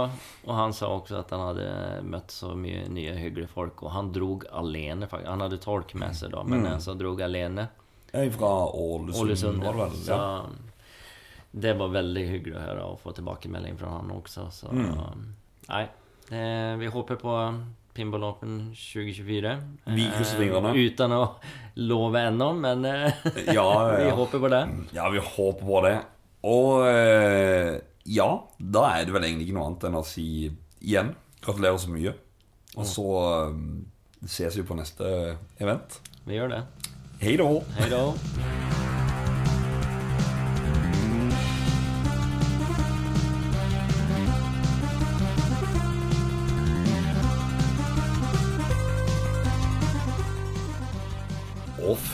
[0.47, 1.67] og han sa også at han hadde
[2.09, 3.85] møtt så mye nye hyggelige folk.
[3.85, 5.05] Og han drog alene.
[5.05, 5.29] faktisk.
[5.29, 6.81] Han hadde tolk med seg, da, men Mm.
[6.81, 7.69] så drog alene.
[8.09, 9.99] Jeg er fra Ålesund, Ålesund var det vel?
[10.01, 10.70] Så Ja.
[11.51, 14.47] Det var veldig hyggelig å høre og få tilbakemelding fra han også.
[14.51, 15.25] Så Mm.
[15.69, 15.83] nei.
[16.31, 17.33] Eh, vi håper på
[17.93, 19.57] Pinball Open 2024.
[19.91, 20.71] Vi krysser fingrene.
[20.73, 21.35] uten å
[21.75, 23.11] love ennå, men eh,
[23.53, 24.61] Ja, ja, vi håper på det.
[24.95, 25.97] Ja, vi håper på det.
[26.47, 30.27] Og eh, ja, da er det vel egentlig ikke noe annet enn å si
[30.81, 31.11] igjen
[31.43, 32.15] gratulerer så mye.
[32.79, 33.59] Og så eh,
[34.25, 35.99] ses vi på neste event.
[36.25, 36.63] Vi gjør det.
[37.21, 38.80] Hei da.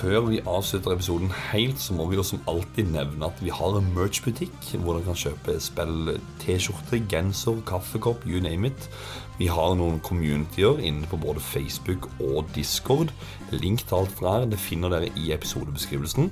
[0.07, 3.75] Før vi avslutter episoden helt, så må vi jo som alltid nevne at vi har
[3.75, 8.87] en merch-butikk hvor dere kan kjøpe spill, T-skjorte, genser, kaffekopp, you name it.
[9.35, 13.11] Vi har noen communityer inne på både Facebook og Discord.
[13.51, 16.31] Link til alt fra her det finner dere i episodebeskrivelsen.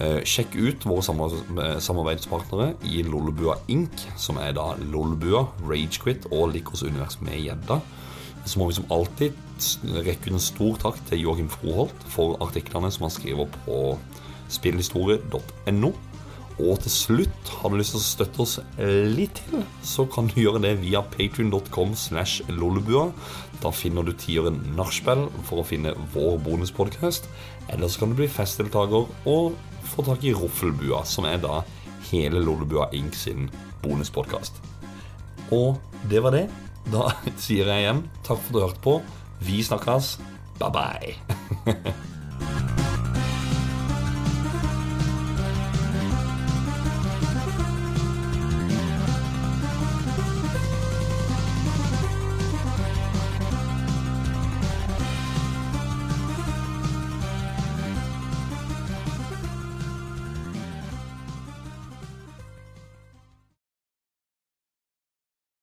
[0.00, 6.84] Eh, Sjekk ut våre samarbeidspartnere i Lollebua Inc., som er da Lollebua, Ragequit og Likos
[6.84, 7.80] univers med gjedda.
[8.44, 9.46] Så må vi som alltid
[10.04, 13.80] rekke ut en stor takk til Joakim Froholt for artiklene som han skriver på
[14.50, 15.92] spillhistorie.no.
[16.60, 18.54] Og til slutt, har du lyst til å støtte oss
[19.16, 23.06] litt til, så kan du gjøre det via patrion.com slash lollebua.
[23.62, 27.30] Da finner du tieren nachspiel for å finne vår bonuspodcast.
[27.72, 29.56] Eller så kan du bli festdeltaker og
[29.90, 31.62] få tak i Roffelbua, som er da
[32.10, 33.16] hele Lollebua Inc.
[33.16, 33.48] sin
[33.84, 34.60] bonuspodkast.
[35.54, 35.80] Og
[36.10, 36.48] det var det.
[36.90, 37.08] Da
[37.40, 38.98] sier jeg igjen takk for at du hørte på.
[39.40, 40.18] Vi snakkes.
[40.58, 41.14] Bye bye.